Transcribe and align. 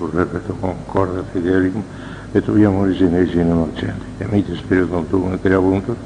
Προβλέπεται 0.00 0.52
κόρδα 0.92 1.24
φιδέρικου 1.32 1.82
με 2.32 2.40
το 2.40 2.50
οποίο 2.50 2.70
μόλις 2.70 2.96
συνέχισε 2.96 3.40
είναι 3.40 3.54
μαξέντη. 3.54 3.92
Εμείς 4.18 4.62
πήρε 4.68 4.84
τον 4.84 5.04
τούγο 5.10 5.28
να 5.28 5.38
τραβούντος. 5.38 5.96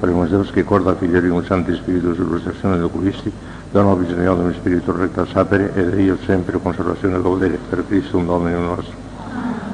Παρεμονστεύος 0.00 0.50
και 0.50 0.62
κόρδα 0.62 0.94
φιδέρικου 0.94 1.42
σαν 1.42 1.64
τη 1.64 1.74
σπίριτος 1.74 2.16
του 2.16 2.26
προστασίου 2.28 2.70
del 2.70 2.90
cubisti, 2.94 3.32
dono 3.72 3.96
bisognato 3.96 4.42
mi 4.42 4.52
spirito 4.52 4.96
recta 4.96 5.26
sapere 5.26 5.72
ed 5.74 5.98
io 5.98 6.16
sempre 6.26 6.58
consolazione 6.62 7.18
godere 7.18 7.58
per 7.68 7.84
Cristo 7.88 8.18
un 8.18 8.26
Domino 8.26 8.60
nostro. 8.60 8.96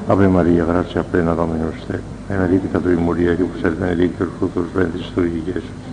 Ave 0.06 0.26
Maria, 0.26 0.64
grazia 0.64 1.02
plena 1.02 1.32
Dominus 1.34 1.84
te, 1.86 2.00
benedica 2.28 2.78
tu 2.78 2.88
in 2.88 3.04
Maria, 3.04 3.36
che 3.36 3.44
tu 3.50 3.58
sei 3.60 3.72
benedetto 3.72 4.22
il 4.22 4.30
frutto 4.36 4.66
ventris 4.72 5.12
tui, 5.12 5.42
Gesù. 5.44 5.85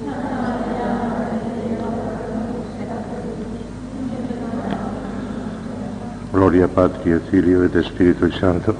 Gloria 6.53 6.67
Patri 6.67 7.11
et 7.13 7.21
Filio 7.31 7.63
et 7.63 7.83
Spiritu 7.83 8.31
Santo. 8.39 8.75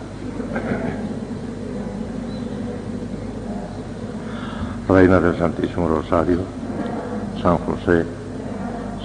Reina 4.87 5.19
del 5.19 5.35
Santísimo 5.39 5.87
Rosario, 5.87 6.37
San 7.41 7.57
José, 7.57 8.05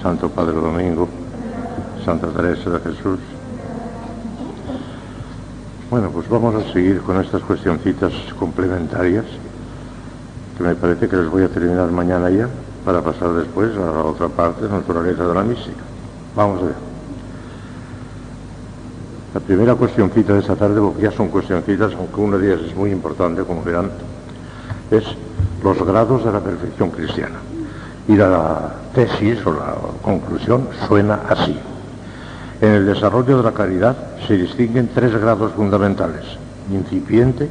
Santo 0.03 0.29
Padre 0.29 0.57
Domingo, 0.57 1.09
Santa 2.05 2.27
Teresa 2.27 2.69
de 2.69 2.81
Jesús. 2.81 3.19
Bueno, 5.89 6.11
pues 6.11 6.29
vamos 6.29 6.55
a 6.57 6.71
seguir 6.71 7.01
con 7.01 7.19
estas 7.23 7.41
cuestioncitas 7.45 8.13
complementarias, 8.39 9.25
que 10.59 10.63
me 10.63 10.75
parece 10.75 11.09
que 11.09 11.17
les 11.17 11.31
voy 11.31 11.45
a 11.45 11.49
terminar 11.49 11.91
mañana 11.91 12.29
ya, 12.29 12.51
para 12.85 13.01
pasar 13.01 13.33
después 13.33 13.75
a 13.79 13.93
la 13.93 14.05
otra 14.05 14.29
parte, 14.29 14.69
naturaleza 14.69 15.27
de 15.27 15.35
la 15.35 15.43
mística. 15.43 15.81
Vamos 16.37 16.61
a 16.61 16.65
ver. 16.67 16.98
La 19.39 19.45
primera 19.45 19.77
cuestioncita 19.77 20.33
de 20.33 20.41
esta 20.41 20.57
tarde, 20.57 20.81
porque 20.81 21.03
ya 21.03 21.13
son 21.13 21.29
cuestioncitas, 21.29 21.93
aunque 21.95 22.21
una 22.21 22.39
de 22.39 22.53
ellas 22.53 22.67
es 22.69 22.75
muy 22.75 22.91
importante, 22.91 23.45
como 23.45 23.63
verán, 23.63 23.89
es 24.91 25.05
los 25.63 25.81
grados 25.87 26.25
de 26.25 26.33
la 26.33 26.41
perfección 26.41 26.91
cristiana. 26.91 27.37
Y 28.09 28.17
la 28.17 28.75
tesis 28.93 29.39
o 29.47 29.53
la 29.53 29.77
conclusión 30.03 30.67
suena 30.89 31.21
así. 31.29 31.57
En 32.61 32.69
el 32.69 32.87
desarrollo 32.87 33.37
de 33.37 33.45
la 33.45 33.53
caridad 33.53 33.97
se 34.27 34.37
distinguen 34.37 34.91
tres 34.93 35.13
grados 35.13 35.53
fundamentales, 35.53 36.25
incipiente, 36.73 37.49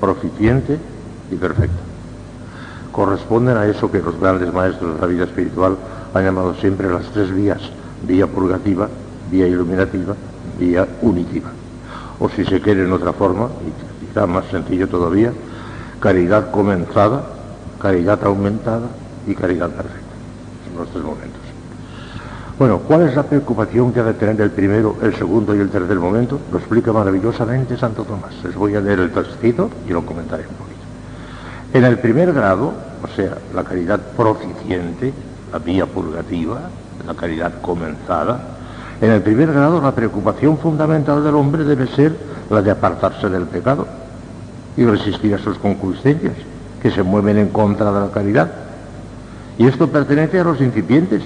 proficiente 0.00 0.78
y 1.32 1.34
perfecta. 1.34 1.82
Corresponden 2.92 3.56
a 3.56 3.66
eso 3.66 3.90
que 3.90 3.98
los 3.98 4.20
grandes 4.20 4.54
maestros 4.54 4.94
de 4.94 5.00
la 5.00 5.06
vida 5.08 5.24
espiritual 5.24 5.76
han 6.14 6.24
llamado 6.24 6.54
siempre 6.54 6.88
las 6.88 7.06
tres 7.06 7.34
vías, 7.34 7.60
vía 8.06 8.28
purgativa, 8.28 8.88
vía 9.32 9.48
iluminativa 9.48 10.14
vía 10.58 10.86
unitiva. 11.02 11.50
O 12.18 12.28
si 12.28 12.44
se 12.44 12.60
quiere 12.60 12.84
en 12.84 12.92
otra 12.92 13.12
forma, 13.12 13.48
y 13.66 14.06
quizá 14.06 14.26
más 14.26 14.44
sencillo 14.50 14.88
todavía, 14.88 15.32
caridad 16.00 16.50
comenzada, 16.50 17.24
caridad 17.80 18.22
aumentada 18.24 18.88
y 19.26 19.34
caridad 19.34 19.70
perfecta. 19.70 20.14
Son 20.68 20.78
los 20.78 20.90
tres 20.90 21.04
momentos. 21.04 21.40
Bueno, 22.56 22.78
¿cuál 22.78 23.08
es 23.08 23.16
la 23.16 23.24
preocupación 23.24 23.92
que 23.92 23.98
ha 23.98 24.04
de 24.04 24.14
tener 24.14 24.40
el 24.40 24.52
primero, 24.52 24.96
el 25.02 25.14
segundo 25.16 25.56
y 25.56 25.58
el 25.58 25.70
tercer 25.70 25.96
momento? 25.98 26.38
Lo 26.52 26.58
explica 26.58 26.92
maravillosamente 26.92 27.76
Santo 27.76 28.04
Tomás. 28.04 28.32
Les 28.44 28.54
voy 28.54 28.76
a 28.76 28.80
leer 28.80 29.00
el 29.00 29.10
textito 29.10 29.68
y 29.88 29.90
lo 29.90 30.06
comentaré 30.06 30.44
un 30.46 30.54
poquito. 30.54 30.80
En 31.72 31.82
el 31.82 31.98
primer 31.98 32.32
grado, 32.32 32.72
o 33.02 33.08
sea, 33.16 33.36
la 33.52 33.64
caridad 33.64 33.98
proficiente, 34.16 35.12
la 35.52 35.58
vía 35.58 35.86
purgativa, 35.86 36.70
la 37.04 37.14
caridad 37.14 37.60
comenzada, 37.60 38.40
en 39.04 39.10
el 39.10 39.20
primer 39.20 39.52
grado, 39.52 39.82
la 39.82 39.94
preocupación 39.94 40.56
fundamental 40.56 41.22
del 41.22 41.34
hombre 41.34 41.64
debe 41.64 41.86
ser 41.88 42.16
la 42.48 42.62
de 42.62 42.70
apartarse 42.70 43.28
del 43.28 43.44
pecado 43.44 43.86
y 44.78 44.84
resistir 44.86 45.34
a 45.34 45.38
sus 45.38 45.58
concupiscencias, 45.58 46.32
que 46.80 46.90
se 46.90 47.02
mueven 47.02 47.36
en 47.36 47.48
contra 47.48 47.92
de 47.92 48.00
la 48.00 48.10
caridad. 48.10 48.50
Y 49.58 49.66
esto 49.66 49.88
pertenece 49.88 50.40
a 50.40 50.44
los 50.44 50.58
incipientes, 50.60 51.22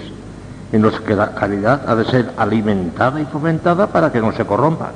en 0.72 0.82
los 0.82 1.00
que 1.00 1.14
la 1.14 1.36
caridad 1.36 1.82
ha 1.86 1.94
de 1.94 2.04
ser 2.04 2.30
alimentada 2.36 3.20
y 3.20 3.26
fomentada 3.26 3.86
para 3.86 4.10
que 4.10 4.20
no 4.20 4.32
se 4.32 4.44
corrompa. 4.44 4.90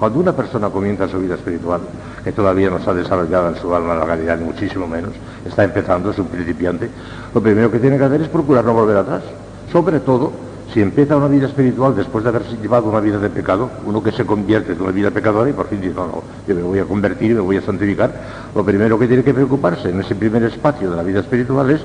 Cuando 0.00 0.18
una 0.18 0.32
persona 0.32 0.70
comienza 0.70 1.06
su 1.06 1.20
vida 1.20 1.36
espiritual, 1.36 1.82
que 2.24 2.32
todavía 2.32 2.68
no 2.68 2.80
se 2.80 2.90
ha 2.90 2.94
desarrollado 2.94 3.48
en 3.48 3.56
su 3.56 3.72
alma 3.72 3.94
la 3.94 4.06
caridad, 4.06 4.38
ni 4.38 4.44
muchísimo 4.44 4.88
menos, 4.88 5.12
está 5.46 5.62
empezando, 5.62 6.10
es 6.10 6.18
un 6.18 6.26
principiante, 6.26 6.90
lo 7.32 7.40
primero 7.40 7.70
que 7.70 7.78
tiene 7.78 7.96
que 7.96 8.04
hacer 8.04 8.22
es 8.22 8.28
procurar 8.28 8.64
no 8.64 8.74
volver 8.74 8.96
atrás. 8.96 9.22
Sobre 9.70 10.00
todo 10.00 10.32
si 10.72 10.80
empieza 10.80 11.16
una 11.16 11.28
vida 11.28 11.46
espiritual 11.46 11.94
después 11.94 12.24
de 12.24 12.30
haberse 12.30 12.56
llevado 12.56 12.88
una 12.88 13.00
vida 13.00 13.18
de 13.18 13.30
pecado, 13.30 13.70
uno 13.84 14.02
que 14.02 14.12
se 14.12 14.24
convierte 14.24 14.72
en 14.72 14.80
una 14.80 14.90
vida 14.90 15.10
pecadora 15.10 15.48
y 15.48 15.52
por 15.52 15.68
fin 15.68 15.80
dice, 15.80 15.94
no, 15.94 16.06
no, 16.06 16.22
yo 16.48 16.54
me 16.54 16.62
voy 16.62 16.78
a 16.78 16.84
convertir 16.84 17.34
me 17.34 17.40
voy 17.40 17.56
a 17.56 17.62
santificar, 17.62 18.12
lo 18.54 18.64
primero 18.64 18.98
que 18.98 19.06
tiene 19.06 19.22
que 19.22 19.34
preocuparse 19.34 19.90
en 19.90 20.00
ese 20.00 20.14
primer 20.14 20.42
espacio 20.44 20.90
de 20.90 20.96
la 20.96 21.02
vida 21.02 21.20
espiritual 21.20 21.70
es 21.70 21.80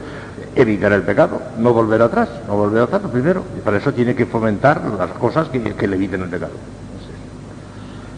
evitar 0.56 0.92
el 0.94 1.04
pecado, 1.04 1.42
no 1.58 1.74
volver 1.74 2.02
atrás, 2.02 2.30
no 2.48 2.56
volver 2.56 2.84
atrás, 2.84 3.02
primero. 3.12 3.44
Y 3.58 3.62
para 3.62 3.78
eso 3.78 3.94
tiene 3.94 4.16
que 4.16 4.26
fomentar 4.26 4.82
las 4.98 5.12
cosas 5.12 5.48
que, 5.50 5.60
le 5.60 5.96
eviten 5.96 6.24
el 6.24 6.30
pecado. 6.30 6.54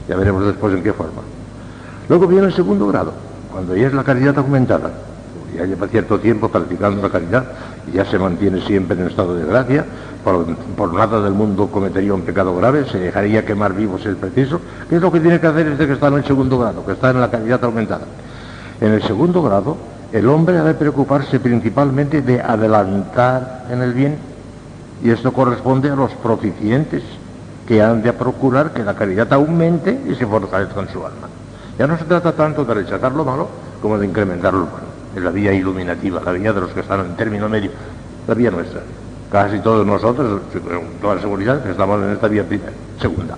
Ya 0.08 0.16
veremos 0.16 0.46
después 0.46 0.74
en 0.74 0.84
qué 0.84 0.94
forma. 0.94 1.22
Luego 2.10 2.28
viene 2.28 2.48
el 2.48 2.54
segundo 2.54 2.88
grado, 2.88 3.14
cuando 3.52 3.76
ya 3.76 3.88
es 3.88 3.94
la 3.94 4.04
caridad 4.04 4.38
aumentada 4.38 4.92
ya 5.56 5.66
lleva 5.66 5.88
cierto 5.88 6.20
tiempo 6.20 6.50
practicando 6.50 7.02
la 7.02 7.10
caridad 7.10 7.46
y 7.88 7.98
ya 7.98 8.06
se 8.06 8.18
mantiene 8.18 8.62
siempre 8.62 8.98
en 9.00 9.08
estado 9.08 9.36
de 9.36 9.46
gracia, 9.46 9.86
por, 10.24 10.94
nada 10.94 11.22
del 11.22 11.34
mundo 11.34 11.68
cometería 11.68 12.14
un 12.14 12.22
pecado 12.22 12.56
grave, 12.56 12.86
se 12.90 13.00
dejaría 13.00 13.46
quemar 13.46 13.74
vivo 13.74 13.98
si 13.98 14.10
es 14.10 14.16
preciso, 14.16 14.60
¿qué 14.90 14.96
es 14.98 15.02
lo 15.02 15.12
que 15.12 15.20
tiene 15.20 15.40
que 15.40 15.48
hacer 15.48 15.70
desde 15.70 15.88
que 15.88 15.94
está 15.94 16.08
en 16.08 16.16
el 16.16 16.26
segundo 16.26 16.60
grado, 16.60 16.86
que 16.86 16.94
está 16.94 17.10
en 17.10 17.22
la 17.22 17.30
caridad 17.30 17.64
aumentada? 17.64 18.06
En 18.80 18.94
el 18.94 19.04
segundo 19.04 19.42
grado, 19.44 19.78
el 20.12 20.28
hombre 20.28 20.58
ha 20.58 20.64
de 20.64 20.74
preocuparse 20.74 21.40
principalmente 21.40 22.22
de 22.22 22.42
adelantar 22.42 23.66
en 23.70 23.82
el 23.82 23.94
bien, 23.94 24.18
y 25.04 25.10
esto 25.10 25.32
corresponde 25.34 25.90
a 25.90 25.96
los 25.96 26.12
proficientes, 26.14 27.04
que 27.68 27.82
han 27.82 28.02
de 28.02 28.12
procurar 28.12 28.72
que 28.72 28.84
la 28.84 28.96
caridad 28.96 29.32
aumente 29.34 30.02
y 30.08 30.16
se 30.16 30.26
fortalezca 30.26 30.82
en 30.82 30.90
su 30.90 31.06
alma. 31.06 31.30
Ya 31.78 31.88
no 31.88 31.98
se 31.98 32.04
trata 32.04 32.34
tanto 32.34 32.66
de 32.66 32.74
rechazar 32.74 33.14
lo 33.14 33.24
malo 33.24 33.48
como 33.82 33.98
de 33.98 34.08
incrementar 34.08 34.54
lo 34.54 34.66
bueno 34.66 34.92
es 35.16 35.22
la 35.22 35.32
vía 35.32 35.54
iluminativa, 35.54 36.22
la 36.24 36.32
vía 36.32 36.54
de 36.54 36.62
los 36.62 36.72
que 36.72 36.82
están 36.82 37.02
en 37.02 37.16
término 37.16 37.50
medio, 37.50 37.72
la 38.28 38.34
vía 38.34 38.52
nuestra. 38.52 38.82
Casi 39.32 39.60
todos 39.60 39.88
nosotros, 39.88 40.42
con 40.52 41.00
toda 41.00 41.16
la 41.16 41.22
seguridad, 41.22 41.66
estamos 41.66 42.04
en 42.04 42.12
esta 42.12 42.28
vía 42.28 42.44
segunda. 43.00 43.38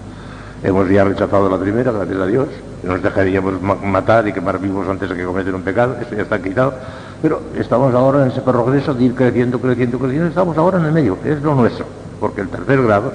Hemos 0.64 0.90
ya 0.90 1.04
rechazado 1.04 1.48
la 1.48 1.60
primera, 1.60 1.92
gracias 1.92 2.20
a 2.20 2.26
Dios, 2.26 2.48
nos 2.82 3.04
dejaríamos 3.04 3.62
matar 3.62 4.28
y 4.28 4.34
quemar 4.34 4.58
vivos 4.58 4.88
antes 4.88 5.08
de 5.08 5.16
que 5.16 5.24
cometen 5.24 5.54
un 5.54 5.62
pecado, 5.62 5.96
eso 6.02 6.16
ya 6.16 6.24
está 6.24 6.42
quitado. 6.42 6.74
Pero 7.22 7.44
estamos 7.56 7.94
ahora 7.94 8.24
en 8.24 8.32
ese 8.32 8.42
progreso 8.42 8.96
de 8.96 9.04
ir 9.04 9.14
creciendo, 9.14 9.60
creciendo, 9.60 10.00
creciendo, 10.00 10.30
estamos 10.30 10.58
ahora 10.58 10.80
en 10.80 10.86
el 10.86 10.94
medio, 10.94 11.20
es 11.24 11.40
lo 11.44 11.54
nuestro, 11.54 11.86
porque 12.20 12.42
el 12.42 12.50
tercer 12.50 12.82
grado, 12.82 13.14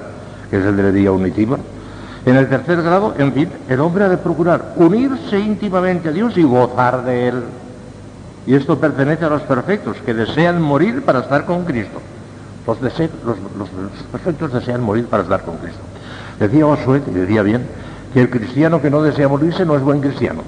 que 0.49 0.59
es 0.59 0.65
el 0.65 0.77
de 0.77 0.83
la 0.83 0.91
vía 0.91 1.11
unitiva, 1.11 1.57
en 2.25 2.35
el 2.37 2.47
tercer 2.47 2.81
grado, 2.81 3.13
en 3.17 3.33
fin, 3.33 3.49
el 3.67 3.79
hombre 3.81 4.05
ha 4.05 4.09
de 4.09 4.17
procurar 4.17 4.75
unirse 4.77 5.37
íntimamente 5.37 6.07
a 6.07 6.11
Dios 6.13 6.37
y 6.37 6.43
gozar 6.43 7.03
de 7.03 7.27
Él. 7.27 7.43
Y 8.47 8.55
esto 8.55 8.79
pertenece 8.79 9.25
a 9.25 9.29
los 9.29 9.41
perfectos, 9.41 9.97
que 10.05 10.13
desean 10.13 10.61
morir 10.61 11.03
para 11.03 11.19
estar 11.19 11.43
con 11.43 11.65
Cristo. 11.65 11.99
Los, 13.25 13.37
los, 13.57 13.69
perfectos 14.11 14.53
desean 14.53 14.81
morir 14.81 15.05
para 15.07 15.23
estar 15.23 15.41
con 15.43 15.57
Cristo. 15.57 15.79
Decía 16.39 16.65
Josué, 16.65 17.01
y 17.07 17.11
decía 17.11 17.41
bien, 17.41 17.65
que 18.13 18.21
el 18.21 18.29
cristiano 18.29 18.81
que 18.81 18.89
no 18.89 19.01
desea 19.01 19.27
morirse 19.27 19.65
no 19.65 19.75
es 19.75 19.81
buen 19.81 20.01
cristiano. 20.01 20.41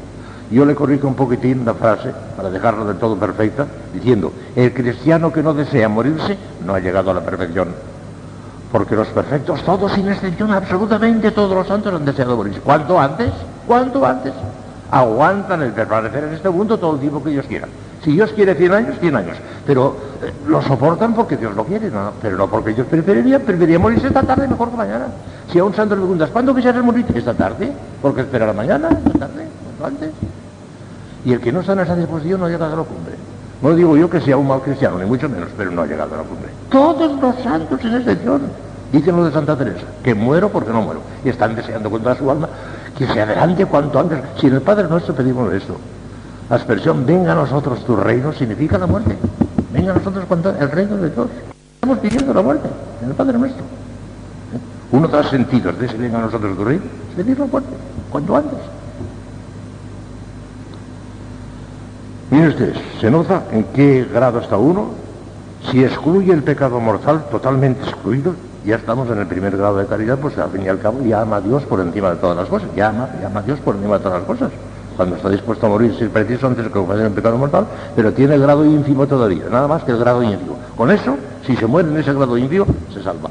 Yo 0.51 0.65
le 0.65 0.75
corrijo 0.75 1.07
un 1.07 1.15
poquitín 1.15 1.65
la 1.65 1.73
frase, 1.73 2.13
para 2.35 2.49
dejarla 2.49 2.85
del 2.85 2.97
todo 2.97 3.15
perfecta, 3.17 3.65
diciendo, 3.93 4.31
el 4.55 4.73
cristiano 4.73 5.31
que 5.31 5.41
no 5.41 5.53
desea 5.53 5.87
morirse 5.89 6.37
no 6.65 6.73
ha 6.73 6.79
llegado 6.79 7.11
a 7.11 7.13
la 7.13 7.21
perfección. 7.21 7.69
Porque 8.71 8.95
los 8.95 9.07
perfectos, 9.09 9.63
todos 9.63 9.91
sin 9.93 10.09
excepción, 10.09 10.51
absolutamente 10.51 11.31
todos 11.31 11.55
los 11.55 11.67
santos 11.67 11.93
han 11.93 12.05
deseado 12.05 12.37
morirse. 12.37 12.59
¿Cuánto 12.61 12.99
antes? 12.99 13.31
¿Cuánto 13.65 14.05
antes? 14.05 14.33
aguantan 14.91 15.63
el 15.63 15.71
permanecer 15.71 16.25
en 16.25 16.33
este 16.33 16.49
mundo 16.49 16.77
todo 16.77 16.95
el 16.95 16.99
tiempo 16.99 17.23
que 17.23 17.31
Dios 17.31 17.45
quiera. 17.47 17.67
Si 18.03 18.11
Dios 18.11 18.31
quiere 18.31 18.55
100 18.55 18.73
años, 18.73 18.95
100 18.99 19.15
años. 19.15 19.37
Pero 19.65 19.95
eh, 20.23 20.31
lo 20.47 20.61
soportan 20.61 21.13
porque 21.13 21.37
Dios 21.37 21.55
lo 21.55 21.63
quiere, 21.65 21.91
no, 21.91 22.11
pero 22.21 22.35
no 22.35 22.47
porque 22.47 22.71
ellos 22.71 22.87
preferirían, 22.87 23.41
preferiría 23.41 23.77
morirse 23.77 24.07
esta 24.07 24.23
tarde 24.23 24.47
mejor 24.47 24.71
que 24.71 24.77
mañana. 24.77 25.07
Si 25.51 25.59
a 25.59 25.63
un 25.63 25.73
santo 25.73 25.95
le 25.95 26.01
preguntas, 26.01 26.29
¿cuándo 26.31 26.55
quisieras 26.55 26.83
morir? 26.83 27.05
Esta 27.13 27.33
tarde, 27.33 27.71
porque 28.01 28.21
esperará 28.21 28.53
mañana, 28.53 28.89
esta 28.89 29.19
tarde, 29.19 29.45
antes. 29.83 30.11
Y 31.23 31.33
el 31.33 31.39
que 31.39 31.51
no 31.51 31.59
está 31.59 31.73
en 31.73 31.79
esa 31.81 31.95
disposición 31.95 32.39
no 32.39 32.47
ha 32.47 32.49
llegado 32.49 32.73
a 32.73 32.77
la 32.77 32.83
cumbre. 32.83 33.13
No 33.61 33.75
digo 33.75 33.95
yo 33.95 34.09
que 34.09 34.19
sea 34.21 34.37
un 34.37 34.47
mal 34.47 34.61
cristiano, 34.61 34.97
ni 34.97 35.05
mucho 35.05 35.29
menos, 35.29 35.49
pero 35.55 35.69
no 35.69 35.83
ha 35.83 35.85
llegado 35.85 36.15
a 36.15 36.17
la 36.17 36.23
cumbre. 36.23 36.49
Todos 36.69 37.21
los 37.21 37.35
santos 37.43 37.79
sin 37.79 37.93
excepción. 37.93 38.41
Dicen 38.91 39.15
lo 39.15 39.23
de 39.23 39.31
Santa 39.31 39.55
Teresa, 39.55 39.85
que 40.03 40.13
muero 40.15 40.49
porque 40.49 40.71
no 40.71 40.81
muero. 40.81 41.01
Y 41.23 41.29
están 41.29 41.55
deseando 41.55 41.89
con 41.89 42.01
toda 42.01 42.15
su 42.15 42.29
alma 42.29 42.49
que 42.97 43.07
se 43.07 43.21
adelante 43.21 43.65
cuanto 43.65 43.99
antes. 43.99 44.19
Si 44.39 44.47
en 44.47 44.55
el 44.55 44.61
Padre 44.61 44.87
Nuestro 44.89 45.13
pedimos 45.13 45.53
esto, 45.53 45.77
la 46.51 46.57
expresión 46.57 47.05
venga 47.05 47.31
a 47.31 47.35
nosotros 47.35 47.79
tu 47.85 47.95
reino 47.95 48.33
significa 48.33 48.77
la 48.77 48.85
muerte. 48.85 49.15
Venga 49.71 49.93
a 49.93 49.95
nosotros 49.95 50.25
cuanto 50.27 50.49
el 50.49 50.69
reino 50.69 50.97
de 50.97 51.09
Dios. 51.09 51.27
Estamos 51.75 51.99
pidiendo 51.99 52.33
la 52.33 52.41
muerte 52.41 52.67
en 53.01 53.07
el 53.07 53.15
Padre 53.15 53.37
Nuestro. 53.37 53.63
Uno 54.91 55.07
de 55.07 55.17
los 55.17 55.29
sentidos 55.29 55.79
de 55.79 55.85
ese 55.85 55.95
bien 55.95 56.13
a 56.13 56.19
nosotros 56.19 56.51
ocurrir 56.51 56.81
es 57.09 57.15
venir 57.15 57.37
a 57.37 57.39
la 57.39 57.45
muerte, 57.45 57.69
cuanto 58.09 58.35
antes. 58.35 58.59
Miren 62.31 62.49
ustedes, 62.49 62.77
se 62.99 63.09
nota 63.09 63.43
en 63.53 63.63
qué 63.73 64.05
grado 64.13 64.39
está 64.39 64.57
uno. 64.57 64.89
Si 65.71 65.81
excluye 65.81 66.33
el 66.33 66.43
pecado 66.43 66.81
mortal, 66.81 67.27
totalmente 67.31 67.83
excluido, 67.83 68.35
ya 68.65 68.75
estamos 68.75 69.09
en 69.09 69.19
el 69.19 69.27
primer 69.27 69.55
grado 69.55 69.77
de 69.77 69.85
caridad, 69.85 70.17
pues 70.17 70.37
al 70.37 70.49
fin 70.49 70.63
y 70.63 70.67
al 70.67 70.79
cabo 70.79 71.01
ya 71.01 71.21
ama 71.21 71.37
a 71.37 71.41
Dios 71.41 71.63
por 71.63 71.79
encima 71.79 72.09
de 72.09 72.17
todas 72.17 72.35
las 72.35 72.49
cosas, 72.49 72.67
ya 72.75 72.89
ama, 72.89 73.07
a 73.33 73.41
Dios 73.41 73.57
por 73.59 73.75
encima 73.75 73.99
de 73.99 74.03
todas 74.03 74.19
las 74.19 74.27
cosas. 74.27 74.51
Cuando 74.97 75.15
está 75.15 75.29
dispuesto 75.29 75.65
a 75.65 75.69
morir, 75.69 75.95
si 75.97 76.03
es 76.03 76.09
preciso, 76.09 76.47
antes 76.47 76.65
que 76.65 76.71
cometa 76.71 77.05
el 77.05 77.11
pecado 77.11 77.37
mortal, 77.37 77.65
pero 77.95 78.11
tiene 78.13 78.35
el 78.35 78.41
grado 78.41 78.65
ínfimo 78.65 79.07
todavía, 79.07 79.45
nada 79.49 79.67
más 79.67 79.83
que 79.83 79.91
el 79.91 79.97
grado 79.97 80.21
ínfimo. 80.21 80.57
Con 80.75 80.91
eso, 80.91 81.17
si 81.45 81.55
se 81.55 81.65
muere 81.65 81.89
en 81.89 81.97
ese 81.97 82.13
grado 82.13 82.37
ínfimo, 82.37 82.65
se 82.93 83.01
salva 83.01 83.29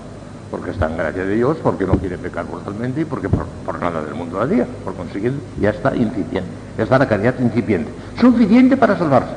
porque 0.50 0.72
está 0.72 0.86
en 0.86 0.96
gracia 0.96 1.24
de 1.24 1.36
Dios, 1.36 1.56
porque 1.62 1.86
no 1.86 1.94
quiere 1.94 2.18
pecar 2.18 2.44
mortalmente 2.44 3.02
y 3.02 3.04
porque 3.04 3.28
por, 3.28 3.80
nada 3.80 4.02
del 4.02 4.14
mundo 4.14 4.40
al 4.40 4.50
día. 4.50 4.66
Por 4.84 4.94
consiguiente, 4.94 5.40
ya 5.60 5.70
está 5.70 5.94
incipiente, 5.94 6.50
ya 6.76 6.84
está 6.84 6.98
la 6.98 7.06
caridad 7.06 7.34
incipiente. 7.38 7.90
Suficiente 8.20 8.76
para 8.76 8.98
salvarse, 8.98 9.32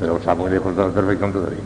pero 0.00 0.16
está 0.16 0.34
muy 0.34 0.50
lejos 0.50 0.76
de 0.76 0.82
la 0.82 0.88
perfección 0.90 1.32
todavía. 1.32 1.60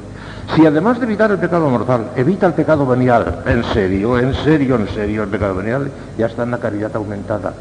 Si 0.54 0.66
además 0.66 0.98
de 0.98 1.06
evitar 1.06 1.30
el 1.30 1.38
pecado 1.38 1.68
mortal, 1.70 2.10
evita 2.16 2.46
el 2.46 2.52
pecado 2.52 2.86
venial, 2.86 3.42
en 3.46 3.64
serio, 3.64 4.18
en 4.18 4.34
serio, 4.34 4.76
en 4.76 4.88
serio, 4.88 5.22
el 5.22 5.28
pecado 5.28 5.54
venial, 5.54 5.90
ya 6.18 6.26
está 6.26 6.42
en 6.42 6.50
la 6.50 6.58
caridad 6.58 6.94
aumentada, 6.94 7.52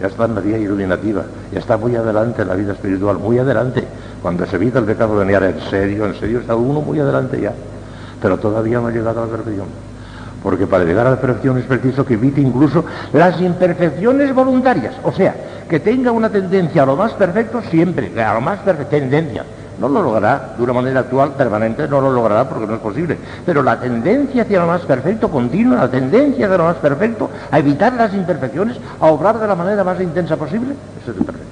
ya 0.00 0.06
está 0.06 0.24
en 0.24 0.34
la 0.34 0.40
vía 0.40 0.58
iluminativa, 0.58 1.22
ya 1.52 1.58
está 1.58 1.76
muy 1.76 1.94
adelante 1.96 2.42
en 2.42 2.48
la 2.48 2.54
vida 2.54 2.72
espiritual, 2.72 3.18
muy 3.18 3.38
adelante. 3.38 3.84
Cuando 4.22 4.46
se 4.46 4.56
evita 4.56 4.78
el 4.78 4.84
pecado 4.84 5.16
venial 5.16 5.44
en 5.44 5.60
serio, 5.70 6.06
en 6.06 6.14
serio, 6.14 6.40
está 6.40 6.54
uno 6.54 6.80
muy 6.80 6.98
adelante 7.00 7.40
ya, 7.40 7.52
pero 8.20 8.38
todavía 8.38 8.80
no 8.80 8.88
ha 8.88 8.90
llegado 8.90 9.22
a 9.22 9.26
la 9.26 9.30
perfección 9.30 9.66
porque 10.42 10.66
para 10.66 10.84
llegar 10.84 11.06
a 11.06 11.10
la 11.10 11.20
perfección 11.20 11.58
es 11.58 11.64
preciso 11.64 12.04
que 12.04 12.14
evite 12.14 12.40
incluso 12.40 12.84
las 13.12 13.40
imperfecciones 13.40 14.34
voluntarias, 14.34 14.94
o 15.02 15.12
sea, 15.12 15.34
que 15.68 15.80
tenga 15.80 16.12
una 16.12 16.30
tendencia 16.30 16.84
a 16.84 16.86
lo 16.86 16.96
más 16.96 17.12
perfecto 17.12 17.60
siempre, 17.62 18.12
a 18.22 18.34
lo 18.34 18.40
más 18.40 18.60
perfecto, 18.60 18.90
tendencia. 18.90 19.44
No 19.80 19.88
lo 19.88 20.02
logrará 20.02 20.54
de 20.56 20.62
una 20.62 20.72
manera 20.72 21.00
actual, 21.00 21.34
permanente, 21.34 21.86
no 21.86 22.00
lo 22.00 22.10
logrará 22.10 22.48
porque 22.48 22.66
no 22.66 22.74
es 22.74 22.80
posible. 22.80 23.16
Pero 23.46 23.62
la 23.62 23.78
tendencia 23.78 24.42
hacia 24.42 24.60
lo 24.60 24.66
más 24.66 24.82
perfecto 24.82 25.30
continua, 25.30 25.76
la 25.76 25.90
tendencia 25.90 26.46
hacia 26.46 26.58
lo 26.58 26.64
más 26.64 26.76
perfecto, 26.76 27.30
a 27.50 27.58
evitar 27.58 27.92
las 27.92 28.12
imperfecciones, 28.12 28.76
a 29.00 29.06
obrar 29.06 29.38
de 29.38 29.46
la 29.46 29.54
manera 29.54 29.84
más 29.84 30.00
intensa 30.00 30.36
posible, 30.36 30.74
eso 31.00 31.12
es 31.12 31.16
el 31.16 31.24
perfecto. 31.24 31.48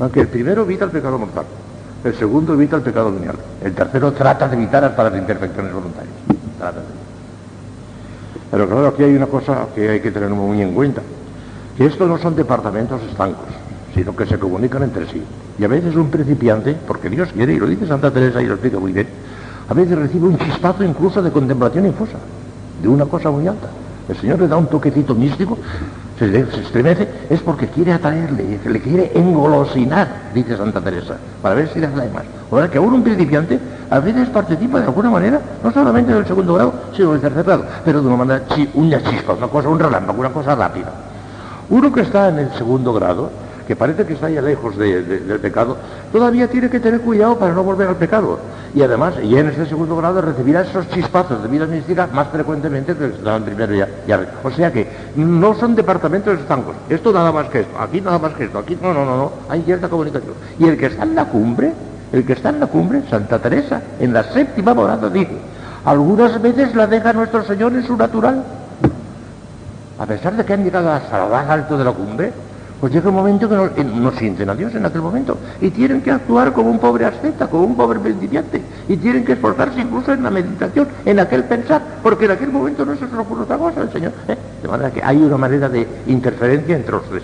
Aunque 0.00 0.20
el 0.20 0.28
primero 0.28 0.62
evita 0.62 0.86
el 0.86 0.90
pecado 0.90 1.18
mortal, 1.18 1.44
el 2.04 2.14
segundo 2.14 2.54
evita 2.54 2.76
el 2.76 2.82
pecado 2.82 3.12
venial, 3.12 3.36
el 3.62 3.74
tercero 3.74 4.12
trata 4.12 4.48
de 4.48 4.56
evitar 4.56 4.84
hasta 4.84 5.04
las 5.04 5.14
imperfecciones 5.16 5.72
voluntarias. 5.72 6.14
Pero 8.50 8.66
claro, 8.66 8.88
aquí 8.88 9.02
hay 9.02 9.14
una 9.14 9.26
cosa 9.26 9.66
que 9.74 9.90
hay 9.90 10.00
que 10.00 10.10
tener 10.10 10.30
muy 10.30 10.62
en 10.62 10.72
cuenta, 10.72 11.02
que 11.76 11.86
estos 11.86 12.08
no 12.08 12.16
son 12.18 12.34
departamentos 12.34 13.02
estancos, 13.02 13.48
sino 13.94 14.14
que 14.14 14.26
se 14.26 14.38
comunican 14.38 14.82
entre 14.82 15.06
sí. 15.06 15.22
Y 15.58 15.64
a 15.64 15.68
veces 15.68 15.94
un 15.94 16.10
principiante, 16.10 16.76
porque 16.86 17.08
Dios 17.08 17.30
quiere, 17.32 17.54
y 17.54 17.58
lo 17.58 17.66
dice 17.66 17.86
Santa 17.86 18.10
Teresa 18.10 18.42
y 18.42 18.46
lo 18.46 18.54
explica 18.54 18.78
muy 18.78 18.92
bien, 18.92 19.06
a 19.68 19.74
veces 19.74 19.96
recibe 19.96 20.26
un 20.26 20.38
chispazo 20.38 20.84
incluso 20.84 21.22
de 21.22 21.30
contemplación 21.30 21.86
infusa, 21.86 22.18
de 22.82 22.88
una 22.88 23.06
cosa 23.06 23.30
muy 23.30 23.46
alta. 23.46 23.68
El 24.08 24.16
Señor 24.16 24.38
le 24.40 24.48
da 24.48 24.56
un 24.56 24.66
toquecito 24.66 25.14
místico, 25.14 25.56
se, 26.18 26.40
estremece, 26.60 27.08
es 27.30 27.40
porque 27.40 27.68
quiere 27.68 27.92
atraerle, 27.92 28.60
le 28.62 28.80
quiere 28.80 29.12
engolosinar, 29.14 30.30
dice 30.34 30.56
Santa 30.56 30.80
Teresa, 30.80 31.16
para 31.40 31.54
ver 31.54 31.68
si 31.68 31.80
le 31.80 31.86
atrae 31.86 32.10
más. 32.10 32.24
O 32.50 32.58
sea 32.58 32.68
que 32.68 32.76
aún 32.76 32.92
un 32.92 33.02
principiante 33.02 33.58
a 33.90 34.00
veces 34.00 34.28
participa 34.28 34.78
de 34.78 34.86
alguna 34.86 35.08
manera, 35.08 35.40
no 35.62 35.72
solamente 35.72 36.12
del 36.12 36.26
segundo 36.26 36.54
grado, 36.54 36.74
sino 36.94 37.12
del 37.12 37.20
tercer 37.22 37.44
grado, 37.44 37.64
pero 37.84 38.02
de 38.02 38.06
una 38.06 38.16
manera, 38.16 38.44
una 38.74 39.02
chispa, 39.02 39.32
una 39.32 39.48
cosa, 39.48 39.68
un 39.68 39.78
relámpago, 39.78 40.20
una 40.20 40.30
cosa 40.30 40.54
rápida. 40.54 40.92
Uno 41.70 41.90
que 41.90 42.02
está 42.02 42.28
en 42.28 42.40
el 42.40 42.52
segundo 42.52 42.92
grado, 42.92 43.30
que 43.66 43.76
parece 43.76 44.04
que 44.04 44.14
está 44.14 44.28
ya 44.28 44.42
lejos 44.42 44.76
del 44.76 45.38
pecado, 45.40 45.76
todavía 46.12 46.48
tiene 46.48 46.68
que 46.68 46.80
tener 46.80 47.00
cuidado 47.00 47.38
para 47.38 47.54
no 47.54 47.62
volver 47.62 47.88
al 47.88 47.96
pecado. 47.96 48.38
Y 48.74 48.82
además, 48.82 49.14
y 49.22 49.36
en 49.36 49.48
este 49.48 49.66
segundo 49.66 49.96
grado 49.96 50.20
recibirá 50.20 50.62
esos 50.62 50.88
chispazos 50.90 51.42
de 51.42 51.48
vida 51.48 51.66
mística 51.66 52.08
más 52.12 52.28
frecuentemente 52.28 52.94
que 52.94 53.04
el 53.04 53.42
primero 53.42 53.74
ya, 53.74 53.88
O 54.42 54.50
sea 54.50 54.72
que 54.72 54.88
no 55.16 55.54
son 55.54 55.74
departamentos 55.74 56.38
estancos. 56.38 56.74
Esto 56.88 57.12
nada 57.12 57.30
más 57.30 57.48
que 57.48 57.60
esto, 57.60 57.78
aquí 57.78 58.00
nada 58.00 58.18
más 58.18 58.34
que 58.34 58.44
esto, 58.44 58.58
aquí 58.58 58.76
no, 58.80 58.92
no, 58.92 59.04
no, 59.04 59.16
no, 59.16 59.32
hay 59.48 59.62
cierta 59.62 59.88
comunicación. 59.88 60.34
Y 60.58 60.66
el 60.66 60.76
que 60.76 60.86
está 60.86 61.04
en 61.04 61.14
la 61.14 61.26
cumbre, 61.26 61.72
el 62.12 62.26
que 62.26 62.32
está 62.32 62.50
en 62.50 62.60
la 62.60 62.66
cumbre, 62.66 63.02
Santa 63.08 63.38
Teresa, 63.38 63.80
en 64.00 64.12
la 64.12 64.24
séptima 64.24 64.74
morada, 64.74 65.08
dice, 65.08 65.38
algunas 65.84 66.40
veces 66.42 66.74
la 66.74 66.86
deja 66.86 67.12
nuestro 67.12 67.44
Señor 67.44 67.72
en 67.74 67.86
su 67.86 67.96
natural. 67.96 68.42
A 69.98 70.06
pesar 70.06 70.34
de 70.36 70.44
que 70.44 70.52
han 70.52 70.64
llegado 70.64 70.90
hasta 70.90 71.18
lo 71.18 71.28
más 71.28 71.48
alto 71.48 71.78
de 71.78 71.84
la 71.84 71.92
cumbre, 71.92 72.32
pues 72.80 72.92
llega 72.92 73.08
un 73.08 73.14
momento 73.14 73.48
que 73.48 73.84
no, 73.84 74.12
sienten 74.12 74.50
a 74.50 74.54
Dios 74.54 74.74
en 74.74 74.84
aquel 74.84 75.00
momento 75.00 75.38
y 75.60 75.70
tienen 75.70 76.02
que 76.02 76.10
actuar 76.10 76.52
como 76.52 76.70
un 76.70 76.78
pobre 76.78 77.06
asceta, 77.06 77.46
como 77.46 77.64
un 77.64 77.76
pobre 77.76 77.98
principiante 78.00 78.60
y 78.88 78.96
tienen 78.96 79.24
que 79.24 79.32
esforzarse 79.32 79.80
incluso 79.80 80.12
en 80.12 80.22
la 80.22 80.30
meditación, 80.30 80.88
en 81.04 81.20
aquel 81.20 81.44
pensar, 81.44 81.80
porque 82.02 82.26
en 82.26 82.32
aquel 82.32 82.50
momento 82.50 82.84
no 82.84 82.94
se 82.94 83.06
les 83.06 83.14
ocurre 83.14 83.42
otra 83.42 83.56
cosa 83.56 83.80
al 83.80 83.92
Señor. 83.92 84.12
¿eh? 84.28 84.36
De 84.62 84.68
manera 84.68 84.90
que 84.90 85.02
hay 85.02 85.16
una 85.16 85.36
manera 85.36 85.68
de 85.68 85.86
interferencia 86.06 86.76
entre 86.76 86.92
los 86.92 87.04
tres. 87.04 87.22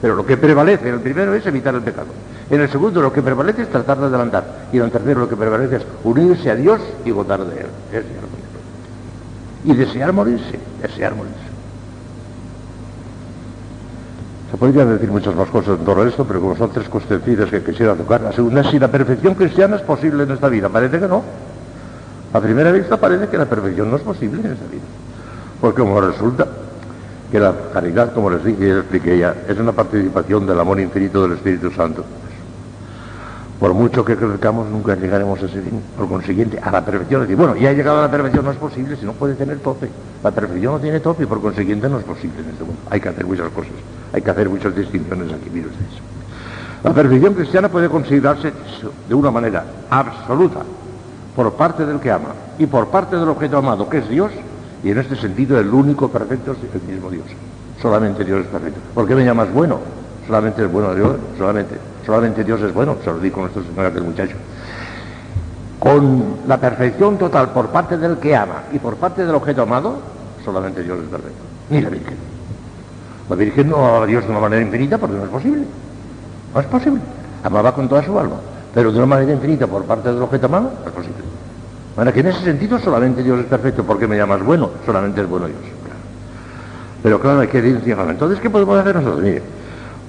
Pero 0.00 0.14
lo 0.14 0.24
que 0.24 0.36
prevalece 0.36 0.88
en 0.88 0.94
el 0.94 1.00
primero 1.00 1.34
es 1.34 1.44
evitar 1.46 1.74
el 1.74 1.82
pecado. 1.82 2.08
En 2.50 2.60
el 2.60 2.70
segundo 2.70 3.02
lo 3.02 3.12
que 3.12 3.22
prevalece 3.22 3.62
es 3.62 3.68
tratar 3.68 3.98
de 3.98 4.06
adelantar. 4.06 4.68
Y 4.72 4.78
en 4.78 4.84
el 4.84 4.90
tercero 4.90 5.20
lo 5.20 5.28
que 5.28 5.36
prevalece 5.36 5.76
es 5.76 5.82
unirse 6.04 6.50
a 6.50 6.54
Dios 6.54 6.80
y 7.04 7.10
gozar 7.10 7.44
de 7.44 7.60
Él. 7.60 7.66
Y 9.64 9.74
desear 9.74 10.12
morirse, 10.12 10.58
desear 10.80 11.14
morirse. 11.14 11.47
Se 14.50 14.56
podrían 14.56 14.88
decir 14.88 15.10
muchas 15.10 15.34
más 15.34 15.48
cosas 15.50 15.78
en 15.78 15.84
torno 15.84 16.02
a 16.02 16.08
esto, 16.08 16.24
pero 16.24 16.40
como 16.40 16.56
son 16.56 16.70
tres 16.70 16.88
cuestiones 16.88 17.50
que 17.50 17.62
quisiera 17.62 17.94
tocar, 17.94 18.22
la 18.22 18.32
segunda 18.32 18.62
es 18.62 18.68
si 18.68 18.78
la 18.78 18.88
perfección 18.88 19.34
cristiana 19.34 19.76
es 19.76 19.82
posible 19.82 20.22
en 20.22 20.30
esta 20.30 20.48
vida. 20.48 20.70
Parece 20.70 20.98
que 20.98 21.06
no. 21.06 21.22
A 22.32 22.40
primera 22.40 22.72
vista 22.72 22.96
parece 22.96 23.28
que 23.28 23.36
la 23.36 23.44
perfección 23.44 23.90
no 23.90 23.96
es 23.96 24.02
posible 24.02 24.40
en 24.40 24.52
esta 24.52 24.66
vida. 24.66 24.82
Porque 25.60 25.80
como 25.82 26.00
resulta 26.00 26.46
que 27.30 27.38
la 27.38 27.52
caridad, 27.74 28.14
como 28.14 28.30
les 28.30 28.42
dije 28.42 28.64
y 28.64 28.68
les 28.68 28.78
expliqué 28.78 29.18
ya, 29.18 29.34
es 29.46 29.58
una 29.58 29.72
participación 29.72 30.46
del 30.46 30.58
amor 30.58 30.80
infinito 30.80 31.22
del 31.22 31.32
Espíritu 31.32 31.70
Santo. 31.70 32.04
Por 33.60 33.74
mucho 33.74 34.02
que 34.04 34.16
crezcamos, 34.16 34.68
nunca 34.70 34.94
llegaremos 34.94 35.42
a 35.42 35.46
ese 35.46 35.60
fin. 35.60 35.82
Por 35.96 36.08
consiguiente, 36.08 36.58
a 36.62 36.70
la 36.70 36.82
perfección. 36.82 37.22
decir, 37.22 37.36
bueno, 37.36 37.54
ya 37.56 37.72
he 37.72 37.74
llegado 37.74 37.98
a 37.98 38.02
la 38.02 38.10
perfección, 38.10 38.46
no 38.46 38.52
es 38.52 38.56
posible, 38.56 38.96
si 38.96 39.04
no 39.04 39.12
puede 39.12 39.34
tener 39.34 39.58
tope. 39.58 39.90
La 40.22 40.30
perfección 40.30 40.74
no 40.74 40.80
tiene 40.80 41.00
tope 41.00 41.24
y 41.24 41.26
por 41.26 41.40
consiguiente 41.42 41.88
no 41.88 41.98
es 41.98 42.04
posible 42.04 42.40
en 42.40 42.50
este 42.50 42.64
mundo. 42.64 42.80
Hay 42.88 43.00
que 43.00 43.08
hacer 43.10 43.26
muchas 43.26 43.50
cosas. 43.50 43.72
Hay 44.12 44.22
que 44.22 44.30
hacer 44.30 44.48
muchas 44.48 44.74
distinciones 44.74 45.32
aquí, 45.32 45.50
mire 45.52 45.68
ustedes. 45.68 46.08
La 46.82 46.94
perfección 46.94 47.34
cristiana 47.34 47.68
puede 47.68 47.88
considerarse 47.88 48.52
de 49.08 49.14
una 49.14 49.30
manera 49.30 49.64
absoluta 49.90 50.60
por 51.34 51.52
parte 51.54 51.84
del 51.84 52.00
que 52.00 52.10
ama 52.10 52.30
y 52.58 52.66
por 52.66 52.88
parte 52.88 53.16
del 53.16 53.28
objeto 53.28 53.58
amado, 53.58 53.88
que 53.88 53.98
es 53.98 54.08
Dios, 54.08 54.30
y 54.82 54.90
en 54.90 54.98
este 54.98 55.16
sentido 55.16 55.58
el 55.58 55.68
único 55.72 56.08
perfecto 56.08 56.52
es 56.52 56.58
el 56.74 56.82
mismo 56.82 57.10
Dios. 57.10 57.26
Solamente 57.82 58.24
Dios 58.24 58.40
es 58.40 58.46
perfecto. 58.46 58.80
¿Por 58.94 59.06
qué 59.06 59.14
me 59.14 59.24
llamas 59.24 59.52
bueno? 59.52 59.78
Solamente 60.26 60.64
es 60.64 60.70
bueno 60.70 60.94
Dios, 60.94 61.16
solamente, 61.36 61.76
solamente 62.04 62.44
Dios 62.44 62.60
es 62.60 62.72
bueno, 62.74 62.96
se 63.02 63.10
lo 63.10 63.18
dijo 63.18 63.40
nuestro 63.40 63.62
Señor 63.62 63.86
aquel 63.86 64.02
muchacho. 64.02 64.36
Con 65.78 66.38
la 66.46 66.58
perfección 66.58 67.18
total 67.18 67.50
por 67.50 67.68
parte 67.68 67.96
del 67.96 68.18
que 68.18 68.36
ama 68.36 68.64
y 68.72 68.78
por 68.78 68.96
parte 68.96 69.24
del 69.24 69.34
objeto 69.34 69.62
amado, 69.62 69.98
solamente 70.44 70.82
Dios 70.82 70.98
es 70.98 71.08
perfecto. 71.08 71.42
Ni 71.70 71.80
la 71.80 71.90
Virgen. 71.90 72.27
La 73.28 73.36
Virgen 73.36 73.68
no 73.68 73.76
amaba 73.76 74.04
a 74.04 74.06
Dios 74.06 74.24
de 74.24 74.30
una 74.30 74.40
manera 74.40 74.62
infinita 74.62 74.98
porque 74.98 75.16
no 75.16 75.24
es 75.24 75.30
posible. 75.30 75.64
No 76.54 76.60
es 76.60 76.66
posible. 76.66 77.00
Amaba 77.44 77.74
con 77.74 77.88
toda 77.88 78.02
su 78.02 78.18
alma. 78.18 78.36
Pero 78.74 78.90
de 78.90 78.98
una 78.98 79.06
manera 79.06 79.32
infinita 79.32 79.66
por 79.66 79.84
parte 79.84 80.12
del 80.12 80.22
objeto 80.22 80.46
amado, 80.46 80.72
no 80.80 80.86
es 80.86 80.92
posible. 80.92 81.18
Bueno, 81.94 82.12
que 82.12 82.20
en 82.20 82.26
ese 82.28 82.40
sentido 82.40 82.78
solamente 82.78 83.22
Dios 83.22 83.40
es 83.40 83.46
perfecto. 83.46 83.84
¿Por 83.84 83.98
qué 83.98 84.06
me 84.06 84.16
llamas 84.16 84.42
bueno? 84.42 84.70
Solamente 84.86 85.20
es 85.20 85.28
bueno 85.28 85.46
Dios. 85.46 85.58
Pero 87.02 87.20
claro, 87.20 87.40
hay 87.40 87.48
que 87.48 87.62
decir, 87.62 87.96
entonces, 87.96 88.40
¿qué 88.40 88.50
podemos 88.50 88.78
hacer 88.78 88.96
nosotros? 88.96 89.22
Mire, 89.22 89.42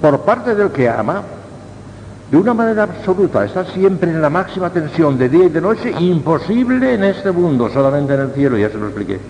por 0.00 0.20
parte 0.22 0.54
del 0.54 0.70
que 0.70 0.88
ama, 0.88 1.22
de 2.30 2.36
una 2.36 2.54
manera 2.54 2.84
absoluta, 2.84 3.44
está 3.44 3.64
siempre 3.64 4.10
en 4.10 4.20
la 4.20 4.30
máxima 4.30 4.70
tensión 4.70 5.18
de 5.18 5.28
día 5.28 5.44
y 5.44 5.48
de 5.50 5.60
noche, 5.60 5.92
imposible 5.98 6.94
en 6.94 7.04
este 7.04 7.30
mundo, 7.30 7.68
solamente 7.70 8.14
en 8.14 8.20
el 8.20 8.30
cielo, 8.32 8.56
ya 8.56 8.70
se 8.70 8.78
lo 8.78 8.86
expliqué. 8.86 9.20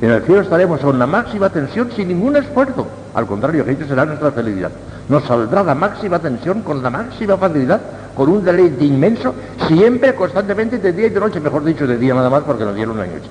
En 0.00 0.10
el 0.10 0.22
cielo 0.22 0.42
estaremos 0.42 0.80
con 0.80 0.98
la 0.98 1.06
máxima 1.06 1.48
tensión 1.48 1.90
sin 1.94 2.08
ningún 2.08 2.36
esfuerzo. 2.36 2.86
Al 3.14 3.26
contrario, 3.26 3.62
aquello 3.62 3.86
será 3.86 4.04
nuestra 4.04 4.32
felicidad. 4.32 4.70
Nos 5.08 5.24
saldrá 5.24 5.62
la 5.62 5.74
máxima 5.74 6.18
tensión 6.18 6.62
con 6.62 6.82
la 6.82 6.90
máxima 6.90 7.36
facilidad 7.36 7.80
con 8.14 8.28
un 8.28 8.44
deleite 8.44 8.84
inmenso, 8.84 9.34
siempre, 9.66 10.14
constantemente, 10.14 10.78
de 10.78 10.92
día 10.92 11.06
y 11.06 11.10
de 11.10 11.20
noche, 11.20 11.40
mejor 11.40 11.64
dicho, 11.64 11.86
de 11.86 11.96
día 11.96 12.14
nada 12.14 12.30
más, 12.30 12.42
porque 12.44 12.62
en 12.62 12.70
el 12.70 12.74
cielo 12.76 12.94
no 12.94 13.02
hay 13.02 13.10
noche. 13.10 13.28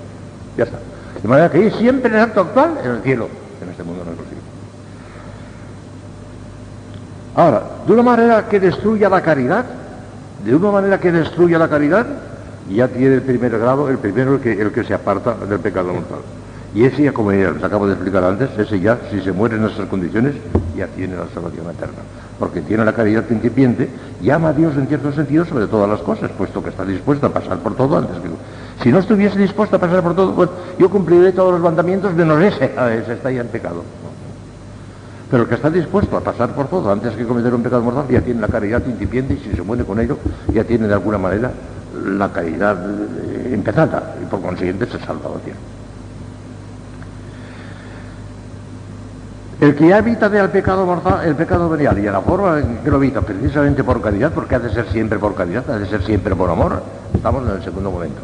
Ya 0.57 0.65
está. 0.65 0.77
De 1.21 1.27
manera 1.27 1.49
que 1.49 1.71
siempre 1.71 2.09
en 2.09 2.15
el 2.15 2.21
acto 2.21 2.41
actual, 2.41 2.77
en 2.83 2.91
el 2.91 3.01
cielo. 3.01 3.29
En 3.61 3.69
este 3.69 3.83
mundo 3.83 4.03
no 4.05 4.11
es 4.11 4.17
posible. 4.17 4.41
Ahora, 7.35 7.63
de 7.87 7.93
una 7.93 8.03
manera 8.03 8.47
que 8.47 8.59
destruya 8.59 9.09
la 9.09 9.21
caridad, 9.21 9.65
de 10.43 10.55
una 10.55 10.71
manera 10.71 10.99
que 10.99 11.11
destruya 11.11 11.57
la 11.57 11.69
caridad, 11.69 12.05
ya 12.69 12.87
tiene 12.87 13.15
el 13.15 13.21
primer 13.21 13.57
grado, 13.57 13.89
el 13.89 13.97
primero 13.97 14.39
que, 14.39 14.53
el 14.53 14.71
que 14.71 14.83
se 14.83 14.93
aparta 14.93 15.33
del 15.33 15.59
pecado 15.59 15.93
mortal. 15.93 16.19
Y 16.75 16.85
ese 16.85 17.03
ya, 17.03 17.13
como 17.13 17.31
ya 17.31 17.51
les 17.51 17.63
acabo 17.63 17.85
de 17.85 17.93
explicar 17.93 18.23
antes, 18.23 18.49
ese 18.57 18.79
ya, 18.79 18.97
si 19.11 19.21
se 19.21 19.31
muere 19.31 19.57
en 19.57 19.65
esas 19.65 19.87
condiciones, 19.87 20.33
ya 20.75 20.87
tiene 20.87 21.15
la 21.15 21.27
salvación 21.31 21.69
eterna. 21.69 21.99
Porque 22.39 22.61
tiene 22.61 22.83
la 22.83 22.93
caridad 22.93 23.23
incipiente 23.29 23.89
y 24.21 24.31
ama 24.31 24.49
a 24.49 24.53
Dios 24.53 24.75
en 24.75 24.87
cierto 24.87 25.13
sentido 25.13 25.45
sobre 25.45 25.67
todas 25.67 25.87
las 25.87 25.99
cosas, 26.01 26.31
puesto 26.35 26.63
que 26.63 26.69
está 26.69 26.83
dispuesto 26.83 27.27
a 27.27 27.29
pasar 27.29 27.59
por 27.59 27.75
todo 27.75 27.97
antes 27.97 28.17
que... 28.17 28.29
Si 28.83 28.91
no 28.91 28.99
estuviese 28.99 29.37
dispuesto 29.37 29.75
a 29.75 29.79
pasar 29.79 30.01
por 30.01 30.15
todo, 30.15 30.33
pues 30.33 30.49
yo 30.79 30.89
cumpliré 30.89 31.31
todos 31.31 31.53
los 31.53 31.61
mandamientos 31.61 32.13
menos 32.15 32.41
ese, 32.41 32.65
ese 33.01 33.13
está 33.13 33.31
ya 33.31 33.41
en 33.41 33.47
pecado. 33.47 33.83
Pero 35.29 35.43
el 35.43 35.49
que 35.49 35.55
está 35.55 35.69
dispuesto 35.69 36.17
a 36.17 36.21
pasar 36.21 36.55
por 36.55 36.67
todo 36.67 36.91
antes 36.91 37.13
que 37.13 37.23
cometer 37.23 37.53
un 37.53 37.61
pecado 37.61 37.83
mortal 37.83 38.05
ya 38.09 38.21
tiene 38.21 38.41
la 38.41 38.47
caridad 38.47 38.83
incipiente 38.85 39.35
y 39.35 39.37
si 39.37 39.55
se 39.55 39.61
muere 39.61 39.83
con 39.83 39.99
ello 39.99 40.17
ya 40.51 40.63
tiene 40.63 40.87
de 40.87 40.93
alguna 40.93 41.17
manera 41.19 41.51
la 42.05 42.31
caridad 42.31 42.77
eh, 42.87 43.51
empezada 43.53 44.15
y 44.21 44.25
por 44.25 44.41
consiguiente 44.41 44.85
se 44.87 44.99
salva 44.99 45.29
Dios. 45.45 45.57
El 49.63 49.75
que 49.75 49.87
ya 49.87 49.99
evita 49.99 50.27
del 50.27 50.49
pecado 50.49 50.85
mortal, 50.85 51.25
el 51.25 51.35
pecado 51.35 51.69
venial, 51.69 51.97
y 51.97 52.05
a 52.05 52.11
la 52.11 52.19
forma 52.19 52.59
en 52.59 52.79
que 52.83 52.91
lo 52.91 52.97
evita, 52.97 53.21
precisamente 53.21 53.81
por 53.81 54.01
caridad, 54.01 54.33
porque 54.33 54.55
ha 54.55 54.59
de 54.59 54.69
ser 54.69 54.89
siempre 54.89 55.17
por 55.17 55.33
caridad, 55.35 55.63
ha 55.71 55.79
de 55.79 55.85
ser 55.85 56.03
siempre 56.03 56.35
por 56.35 56.49
amor, 56.49 56.83
estamos 57.15 57.47
en 57.47 57.55
el 57.55 57.63
segundo 57.63 57.89
momento. 57.89 58.19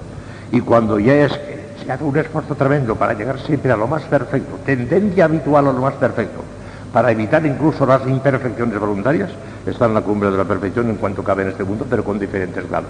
Y 0.52 0.60
cuando 0.60 1.00
ya 1.00 1.14
es 1.14 1.32
que 1.32 1.76
se 1.82 1.90
hace 1.90 2.04
un 2.04 2.18
esfuerzo 2.18 2.56
tremendo 2.56 2.94
para 2.98 3.14
llegar 3.14 3.40
siempre 3.40 3.72
a 3.72 3.78
lo 3.78 3.88
más 3.88 4.04
perfecto, 4.04 4.58
tendencia 4.66 5.24
habitual 5.24 5.70
a 5.70 5.72
lo 5.72 5.80
más 5.80 5.94
perfecto, 5.94 6.44
para 6.92 7.10
evitar 7.10 7.46
incluso 7.46 7.86
las 7.86 8.06
imperfecciones 8.06 8.78
voluntarias, 8.78 9.30
está 9.66 9.86
en 9.86 9.94
la 9.94 10.02
cumbre 10.02 10.30
de 10.32 10.36
la 10.36 10.44
perfección 10.44 10.90
en 10.90 10.98
cuanto 10.98 11.24
cabe 11.24 11.44
en 11.44 11.50
este 11.52 11.64
mundo, 11.64 11.86
pero 11.90 12.04
con 12.04 12.20
diferentes 12.20 12.70
grados. 12.70 12.90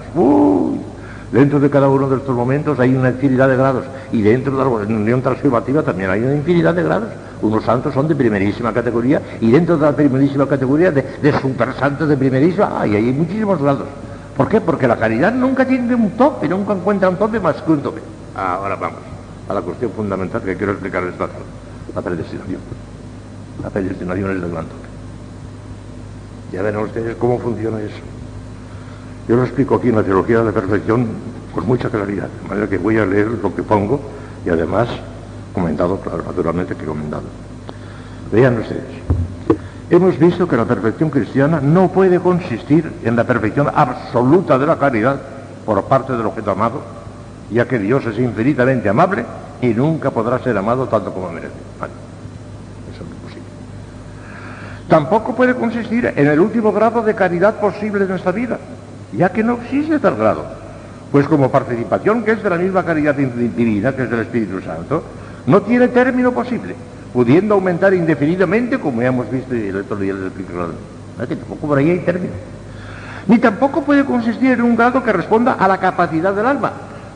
Dentro 1.32 1.60
de 1.60 1.70
cada 1.70 1.88
uno 1.90 2.10
de 2.10 2.18
estos 2.18 2.36
momentos 2.36 2.80
hay 2.80 2.96
una 2.96 3.10
infinidad 3.10 3.48
de 3.48 3.56
grados 3.56 3.86
y 4.12 4.22
dentro 4.24 4.58
de 4.58 4.64
la 4.64 4.70
unión 4.96 5.22
transformativa 5.22 5.84
también 5.84 6.10
hay 6.10 6.22
una 6.22 6.36
infinidad 6.36 6.74
de 6.74 6.84
grados. 6.84 7.10
Unos 7.44 7.64
santos 7.64 7.94
son 7.94 8.08
de 8.08 8.16
primerísima 8.16 8.74
categoría 8.74 9.22
y 9.40 9.52
dentro 9.52 9.78
de 9.78 9.86
la 9.86 9.96
primerísima 9.96 10.48
categoría 10.48 10.92
de, 10.92 11.34
super 11.40 11.74
santos 11.76 12.10
de 12.10 12.18
primerísima 12.18 12.82
hay, 12.82 12.96
hay 12.96 13.14
muchísimos 13.14 13.62
grados. 13.62 13.88
¿Por 14.36 14.50
qué? 14.50 14.60
Porque 14.60 14.88
la 14.88 14.98
caridad 14.98 15.32
nunca 15.32 15.68
tiene 15.68 15.94
un 15.94 16.12
tope, 16.12 16.50
nunca 16.50 16.74
encuentra 16.74 17.10
un 17.10 17.18
tope 17.18 17.40
más 17.40 17.62
que 17.62 17.72
un 17.72 17.82
tope. 17.82 18.02
Ahora 18.36 18.76
vamos 18.76 19.00
a 19.48 19.54
la 19.54 19.62
cuestión 19.62 19.92
fundamental 19.92 20.42
que 20.42 20.56
quiero 20.56 20.72
explicarles 20.72 21.14
esta 21.14 21.28
la 21.94 22.02
predestinación. 22.02 22.60
La 23.62 23.70
predestinación 23.70 24.32
es 24.32 24.44
el 24.44 24.50
gran 24.50 24.66
tope. 24.66 24.88
Ya 26.54 26.64
ven 26.64 26.76
ustedes 26.78 27.16
cómo 27.18 27.38
funciona 27.38 27.80
eso. 27.82 28.19
Yo 29.30 29.36
lo 29.36 29.44
explico 29.44 29.76
aquí 29.76 29.90
en 29.90 29.96
la 29.96 30.02
teología 30.02 30.40
de 30.40 30.46
la 30.46 30.52
perfección 30.52 31.06
con 31.54 31.68
mucha 31.68 31.88
claridad, 31.88 32.28
de 32.42 32.50
manera 32.50 32.68
que 32.68 32.80
voy 32.80 32.98
a 32.98 33.06
leer 33.06 33.28
lo 33.28 33.54
que 33.54 33.62
pongo 33.62 34.02
y 34.44 34.50
además 34.50 34.88
comentado, 35.54 36.00
claro, 36.00 36.24
naturalmente 36.26 36.76
que 36.76 36.84
comentado. 36.84 37.26
Vean 38.32 38.58
ustedes, 38.58 38.82
hemos 39.92 40.18
visto 40.18 40.48
que 40.48 40.58
la 40.58 40.66
perfección 40.66 41.12
cristiana 41.12 41.62
no 41.62 41.92
puede 41.92 42.20
consistir 42.20 42.92
en 43.04 43.16
la 43.16 43.24
perfección 43.24 43.68
absoluta 43.72 44.58
de 44.58 44.66
la 44.66 44.80
caridad 44.80 45.22
por 45.64 45.84
parte 45.84 46.14
del 46.14 46.26
objeto 46.26 46.50
amado, 46.50 46.82
ya 47.52 47.68
que 47.68 47.78
Dios 47.78 48.04
es 48.08 48.18
infinitamente 48.18 48.90
amable 48.90 49.26
y 49.62 49.68
nunca 49.68 50.10
podrá 50.10 50.40
ser 50.40 50.58
amado 50.58 50.88
tanto 50.88 51.14
como 51.14 51.30
merece. 51.30 51.54
eso 52.92 53.04
es 53.04 53.22
posible. 53.22 53.48
Tampoco 54.88 55.36
puede 55.36 55.54
consistir 55.54 56.12
en 56.16 56.26
el 56.26 56.40
último 56.40 56.72
grado 56.74 57.04
de 57.04 57.14
caridad 57.14 57.60
posible 57.60 58.00
de 58.00 58.08
nuestra 58.08 58.32
vida, 58.32 58.58
ya 59.14 59.30
que 59.30 59.44
no 59.44 59.60
existe 59.62 60.00
tal 60.00 60.16
grado. 60.16 60.46
Pues 61.12 61.28
como 61.28 61.52
participación 61.52 62.24
que 62.24 62.32
es 62.32 62.44
de 62.44 62.50
la 62.50 62.58
misma 62.58 62.84
caridad 62.84 63.16
divina, 63.16 63.96
que 63.96 64.04
es 64.04 64.10
del 64.10 64.20
Espíritu 64.22 64.62
Santo, 64.62 65.04
no 65.48 65.62
tiene 65.62 65.88
término 65.88 66.32
posible, 66.32 66.76
pudiendo 67.12 67.56
aumentar 67.56 67.94
indefinidamente, 67.94 68.80
como 68.80 69.02
ya 69.02 69.08
hemos 69.08 69.30
visto 69.32 69.56
y 69.56 69.70
el 69.70 69.78
otro 69.78 69.98
día 69.98 70.14
les 70.14 70.28
expliqué 70.28 70.54
que 71.28 71.36
tampoco 71.36 71.68
por 71.68 71.78
ahí 71.78 71.90
hay 71.90 72.00
término. 72.00 72.34
Ni 73.28 73.38
tampoco 73.40 73.84
puede 73.84 74.06
consistir 74.06 74.52
en 74.52 74.62
un 74.62 74.76
grado 74.76 75.04
que 75.04 75.12
responda 75.12 75.54
a 75.54 75.68
la 75.68 75.78
capacidad 75.78 76.34
del 76.34 76.46
alma. 76.46 76.72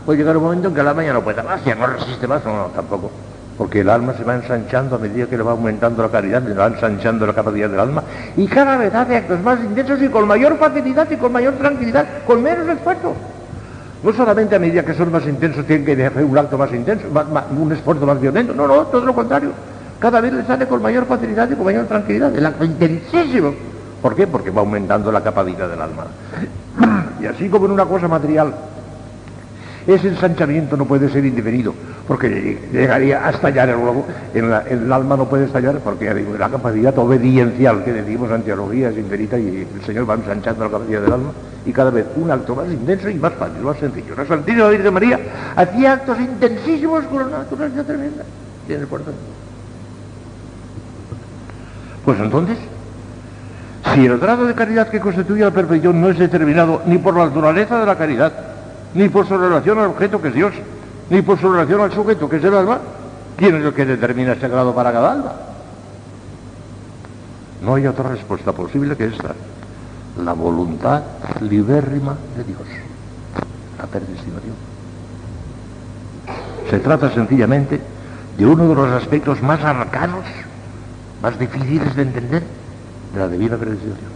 Puede 0.06 0.20
llegar 0.20 0.36
un 0.36 0.44
momento 0.44 0.68
en 0.68 0.74
que 0.74 0.82
el 0.82 0.88
alma 0.88 1.04
ya 1.04 1.14
no 1.14 1.22
puede 1.22 1.42
más, 1.42 1.64
ya 1.64 1.76
no 1.76 1.88
resiste 1.88 2.28
más, 2.28 2.44
no, 2.44 2.56
no, 2.56 2.66
tampoco. 2.66 3.12
Porque 3.58 3.82
el 3.82 3.90
alma 3.90 4.14
se 4.14 4.24
va 4.24 4.36
ensanchando 4.36 4.96
a 4.96 5.00
medida 5.00 5.28
que 5.28 5.38
le 5.38 5.44
va 5.44 5.52
aumentando 5.52 6.02
la 6.02 6.10
caridad, 6.10 6.42
le 6.42 6.56
va 6.56 6.68
ensanchando 6.68 7.28
la 7.28 7.34
capacidad 7.34 7.70
del 7.70 7.80
alma, 7.80 8.04
y 8.36 8.48
cada 8.48 8.78
vez 8.78 8.94
hace 8.94 9.18
actos 9.18 9.42
más 9.42 9.60
intensos 9.64 10.02
y 10.02 10.08
con 10.08 10.28
mayor 10.28 10.58
facilidad 10.58 11.10
y 11.12 11.18
con 11.18 11.32
mayor 11.32 11.54
tranquilidad, 11.54 12.06
con 12.26 12.42
menos 12.42 12.68
esfuerzo. 12.68 13.14
No 14.04 14.12
solamente 14.12 14.56
a 14.56 14.60
medida 14.60 14.84
que 14.84 14.94
son 14.94 15.12
más 15.12 15.26
intensos 15.26 15.66
tienen 15.66 15.86
que 15.86 16.06
hacer 16.06 16.26
un 16.26 16.38
acto 16.38 16.58
más 16.58 16.74
intenso, 16.74 17.06
un 17.58 17.72
esfuerzo 17.72 18.06
más 18.06 18.20
violento, 18.20 18.54
no, 18.54 18.68
no, 18.68 18.88
todo 18.88 19.06
lo 19.06 19.14
contrario. 19.14 19.52
Cada 20.00 20.20
vez 20.20 20.34
le 20.34 20.44
sale 20.44 20.68
con 20.68 20.82
mayor 20.82 21.06
facilidad 21.06 21.50
y 21.50 21.56
con 21.56 21.64
mayor 21.64 21.86
tranquilidad, 21.86 22.36
el 22.36 22.46
acto 22.46 22.66
intensísimo. 22.66 23.54
¿Por 24.02 24.16
qué? 24.16 24.28
Porque 24.28 24.50
va 24.50 24.60
aumentando 24.62 25.12
la 25.12 25.22
capacidad 25.22 25.70
del 25.70 25.82
alma. 25.82 26.08
Y 27.22 27.26
así 27.26 27.48
como 27.48 27.68
en 27.68 27.72
una 27.72 27.86
cosa 27.86 28.10
material 28.10 28.54
ese 29.88 30.10
ensanchamiento 30.10 30.78
no 30.78 30.86
puede 30.86 31.10
ser 31.10 31.26
indefinido, 31.26 31.74
porque 32.08 32.60
llegaría 32.72 33.26
a 33.26 33.30
estallar 33.30 33.70
el 33.70 33.78
globo. 33.78 34.06
El 34.34 34.92
alma 34.92 35.16
no 35.16 35.26
puede 35.26 35.46
estallar 35.46 35.78
porque 35.80 36.14
la 36.38 36.50
capacidad 36.50 36.98
obediencial 36.98 37.84
que 37.84 37.94
decimos 37.94 38.30
en 38.32 38.44
teología 38.44 38.90
es 38.90 38.98
infinita 38.98 39.38
y 39.38 39.68
el 39.74 39.86
Señor 39.86 40.10
va 40.10 40.16
ensanchando 40.16 40.66
la 40.66 40.72
capacidad 40.72 41.02
del 41.02 41.14
alma 41.14 41.32
y 41.66 41.72
cada 41.72 41.92
vez 41.92 42.06
un 42.18 42.30
acto 42.30 42.56
más 42.56 42.68
intenso 42.68 43.10
y 43.10 43.16
más 43.16 43.34
fácil, 43.34 43.62
más 43.62 43.78
sencillo. 43.78 44.16
La 44.18 44.26
Santísima 44.26 44.68
Virgen 44.68 44.94
María 44.94 45.20
hacía 45.56 45.94
actos 45.94 46.20
intensísimos 46.20 47.06
con 47.06 47.24
una 47.24 47.38
naturaleza 47.40 47.84
tremenda. 47.84 48.24
Tiene 48.68 48.86
por 48.86 49.02
Pues 52.04 52.20
entonces, 52.20 52.58
si 53.94 54.06
el 54.06 54.18
grado 54.18 54.46
de 54.46 54.54
caridad 54.54 54.90
que 54.90 55.00
constituye 55.00 55.42
la 55.42 55.52
perfección 55.52 56.02
no 56.02 56.10
es 56.10 56.20
determinado 56.20 56.82
ni 56.86 56.98
por 56.98 57.16
la 57.16 57.26
naturaleza 57.28 57.80
de 57.80 57.86
la 57.86 57.98
caridad, 57.98 58.34
ni 58.94 59.08
por 59.08 59.26
su 59.26 59.38
relación 59.38 59.80
al 59.80 59.88
objeto 59.88 60.22
que 60.22 60.28
es 60.30 60.34
Dios, 60.34 60.54
ni 61.10 61.22
por 61.22 61.40
su 61.40 61.52
relación 61.52 61.82
al 61.82 61.92
sujeto 61.92 62.30
que 62.30 62.38
es 62.38 62.44
el 62.44 62.56
alma. 62.56 62.80
¿Quién 63.36 63.56
es 63.56 63.66
el 63.66 63.74
que 63.74 63.86
determina 63.86 64.34
ese 64.34 64.48
grado 64.48 64.74
para 64.74 64.92
cada 64.92 65.12
alma? 65.12 65.34
No 67.62 67.76
hay 67.76 67.88
otra 67.88 68.10
respuesta 68.10 68.52
posible 68.52 68.96
que 68.96 69.06
esta. 69.06 69.34
La 70.24 70.34
voluntad 70.34 71.02
libérrima 71.42 72.16
de 72.38 72.44
Dios. 72.44 72.62
La 73.80 73.88
predestinación. 73.88 74.56
Se 76.70 76.80
trata 76.80 77.12
sencillamente 77.12 77.82
de 78.38 78.46
uno 78.46 78.68
de 78.68 78.76
los 78.76 78.90
aspectos 78.90 79.42
más 79.42 79.64
arcanos, 79.64 80.26
más 81.22 81.38
difíciles 81.40 81.96
de 81.96 82.02
entender 82.02 82.44
de 83.14 83.20
la 83.20 83.28
divina 83.28 83.58
predestinación. 83.58 84.14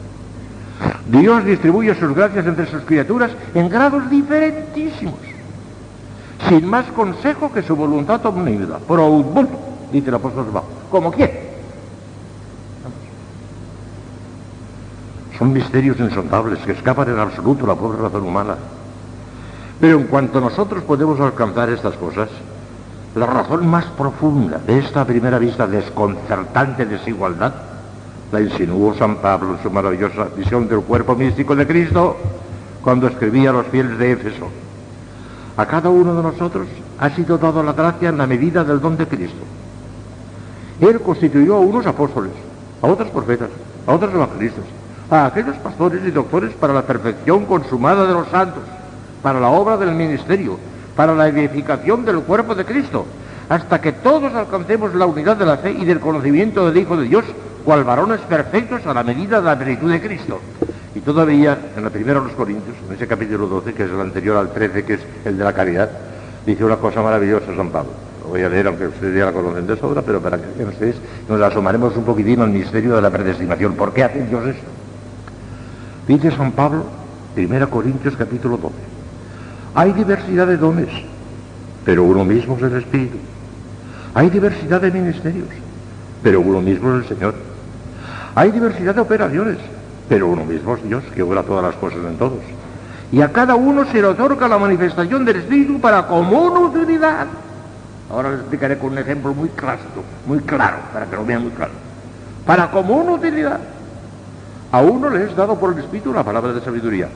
Dios 1.07 1.45
distribuye 1.45 1.95
sus 1.95 2.13
gracias 2.13 2.45
entre 2.45 2.65
sus 2.67 2.81
criaturas 2.83 3.31
en 3.53 3.69
grados 3.69 4.09
diferentísimos, 4.09 5.19
sin 6.47 6.65
más 6.67 6.85
consejo 6.87 7.51
que 7.51 7.63
su 7.63 7.75
voluntad 7.75 8.25
omnívida, 8.25 8.79
pro 8.79 9.23
dice 9.91 10.09
el 10.09 10.15
apóstol 10.15 10.45
Pablo, 10.45 10.63
como 10.89 11.11
quiere. 11.11 11.47
Son 15.37 15.53
misterios 15.53 15.99
insondables 15.99 16.59
que 16.59 16.71
escapan 16.71 17.09
en 17.09 17.19
absoluto 17.19 17.67
la 17.67 17.75
pobre 17.75 17.99
razón 17.99 18.23
humana. 18.23 18.55
Pero 19.79 19.99
en 19.99 20.07
cuanto 20.07 20.41
nosotros 20.41 20.83
podemos 20.83 21.19
alcanzar 21.19 21.69
estas 21.69 21.95
cosas, 21.95 22.29
la 23.15 23.27
razón 23.27 23.67
más 23.67 23.85
profunda 23.85 24.57
de 24.57 24.79
esta 24.79 25.05
primera 25.05 25.37
vista 25.37 25.67
desconcertante 25.67 26.85
desigualdad 26.85 27.53
la 28.31 28.41
insinuó 28.41 28.93
San 28.95 29.17
Pablo 29.17 29.55
en 29.55 29.63
su 29.63 29.71
maravillosa 29.71 30.27
visión 30.35 30.67
del 30.67 30.81
cuerpo 30.81 31.15
místico 31.15 31.55
de 31.55 31.65
Cristo 31.65 32.17
cuando 32.83 33.07
escribía 33.07 33.51
a 33.51 33.53
los 33.53 33.67
fieles 33.67 33.97
de 33.97 34.11
Éfeso. 34.11 34.49
A 35.57 35.65
cada 35.65 35.89
uno 35.89 36.13
de 36.15 36.21
nosotros 36.21 36.67
ha 36.99 37.09
sido 37.09 37.39
dado 37.39 37.63
la 37.63 37.73
gracia 37.73 38.09
en 38.09 38.17
la 38.19 38.27
medida 38.27 38.63
del 38.63 38.79
don 38.79 38.95
de 38.95 39.07
Cristo. 39.07 39.43
Él 40.79 41.01
constituyó 41.01 41.55
a 41.55 41.59
unos 41.59 41.87
apóstoles, 41.87 42.31
a 42.79 42.85
otros 42.85 43.09
profetas, 43.09 43.49
a 43.87 43.93
otros 43.93 44.13
evangelistas, 44.13 44.63
a 45.09 45.25
aquellos 45.25 45.55
pastores 45.57 46.01
y 46.05 46.11
doctores 46.11 46.53
para 46.53 46.73
la 46.73 46.83
perfección 46.83 47.45
consumada 47.45 48.05
de 48.05 48.13
los 48.13 48.27
santos, 48.27 48.61
para 49.23 49.39
la 49.39 49.49
obra 49.49 49.77
del 49.77 49.95
ministerio, 49.95 50.59
para 50.95 51.15
la 51.15 51.27
edificación 51.27 52.05
del 52.05 52.19
cuerpo 52.19 52.53
de 52.53 52.63
Cristo, 52.63 53.07
hasta 53.49 53.81
que 53.81 53.93
todos 53.93 54.33
alcancemos 54.35 54.93
la 54.93 55.07
unidad 55.07 55.37
de 55.37 55.45
la 55.47 55.57
fe 55.57 55.71
y 55.71 55.85
del 55.85 55.99
conocimiento 55.99 56.67
del 56.67 56.77
Hijo 56.77 56.97
de 56.97 57.07
Dios, 57.07 57.25
cual 57.65 57.83
varones 57.83 58.21
perfectos 58.21 58.85
a 58.85 58.93
la 58.93 59.03
medida 59.03 59.39
de 59.39 59.45
la 59.45 59.57
plenitud 59.57 59.89
de 59.89 60.01
Cristo. 60.01 60.39
Y 60.97 61.01
todavía, 61.01 61.55
en 61.75 61.83
la 61.83 61.91
primera 61.91 62.19
de 62.19 62.25
los 62.25 62.35
Corintios, 62.35 62.75
en 62.87 62.95
ese 62.95 63.05
capítulo 63.05 63.45
12, 63.45 63.75
que 63.75 63.83
es 63.83 63.91
el 63.91 64.01
anterior 64.01 64.35
al 64.35 64.51
13, 64.51 64.83
que 64.83 64.95
es 64.95 65.01
el 65.25 65.37
de 65.37 65.43
la 65.43 65.53
caridad, 65.53 65.91
dice 66.43 66.65
una 66.65 66.77
cosa 66.77 67.03
maravillosa 67.03 67.55
San 67.55 67.69
Pablo. 67.69 67.91
Lo 68.23 68.29
voy 68.29 68.41
a 68.41 68.49
leer, 68.49 68.65
aunque 68.65 68.87
ustedes 68.87 69.15
ya 69.15 69.25
la 69.25 69.31
conocen 69.31 69.67
de 69.67 69.77
sobra, 69.77 70.01
pero 70.01 70.19
para 70.19 70.39
que 70.39 70.63
ustedes 70.63 70.95
nos 71.29 71.39
asomaremos 71.39 71.95
un 71.95 72.03
poquitín 72.03 72.41
al 72.41 72.49
misterio 72.49 72.95
de 72.95 73.03
la 73.03 73.11
predestinación. 73.11 73.75
¿Por 73.75 73.93
qué 73.93 74.05
hace 74.05 74.25
Dios 74.25 74.43
eso? 74.47 74.63
Dice 76.07 76.31
San 76.31 76.51
Pablo, 76.53 76.83
1 77.35 77.69
Corintios 77.69 78.15
capítulo 78.17 78.57
12. 78.57 78.73
Hay 79.75 79.93
diversidad 79.93 80.47
de 80.47 80.57
dones, 80.57 80.89
pero 81.85 82.05
uno 82.05 82.25
mismo 82.25 82.57
es 82.57 82.63
el 82.63 82.75
Espíritu. 82.77 83.17
Hay 84.15 84.31
diversidad 84.31 84.81
de 84.81 84.89
ministerios, 84.89 85.47
pero 86.23 86.41
uno 86.41 86.59
mismo 86.59 86.95
es 86.95 87.03
el 87.03 87.15
Señor. 87.15 87.35
Hay 88.33 88.49
diversidad 88.49 88.95
de 88.95 89.01
operaciones, 89.01 89.57
pero 90.09 90.27
uno 90.27 90.45
mismo 90.45 90.75
es 90.75 90.83
Dios 90.83 91.03
que 91.13 91.21
obra 91.21 91.43
todas 91.43 91.63
las 91.63 91.75
cosas 91.75 91.99
en 91.99 92.17
todos. 92.17 92.39
Y 93.11 93.21
a 93.21 93.31
cada 93.31 93.55
uno 93.55 93.85
se 93.85 94.01
le 94.01 94.07
otorga 94.07 94.47
la 94.47 94.57
manifestación 94.57 95.23
del 95.25 95.37
Espíritu 95.37 95.79
para 95.79 96.07
común 96.07 96.57
utilidad. 96.57 97.27
Ahora 98.09 98.31
les 98.31 98.39
explicaré 98.39 98.77
con 98.77 98.91
un 98.91 98.97
ejemplo 98.97 99.33
muy 99.33 99.49
clásico, 99.49 100.03
muy 100.25 100.39
claro, 100.39 100.77
para 100.93 101.05
que 101.05 101.15
lo 101.15 101.25
vean 101.25 101.43
muy 101.43 101.51
claro. 101.51 101.71
Para 102.45 102.71
común 102.71 103.09
utilidad. 103.09 103.59
A 104.71 104.81
uno 104.81 105.09
le 105.09 105.25
es 105.25 105.35
dado 105.35 105.55
por 105.57 105.73
el 105.73 105.79
Espíritu 105.79 106.13
la 106.13 106.23
palabra 106.23 106.51
de 106.53 106.61
sabiduría, 106.61 107.07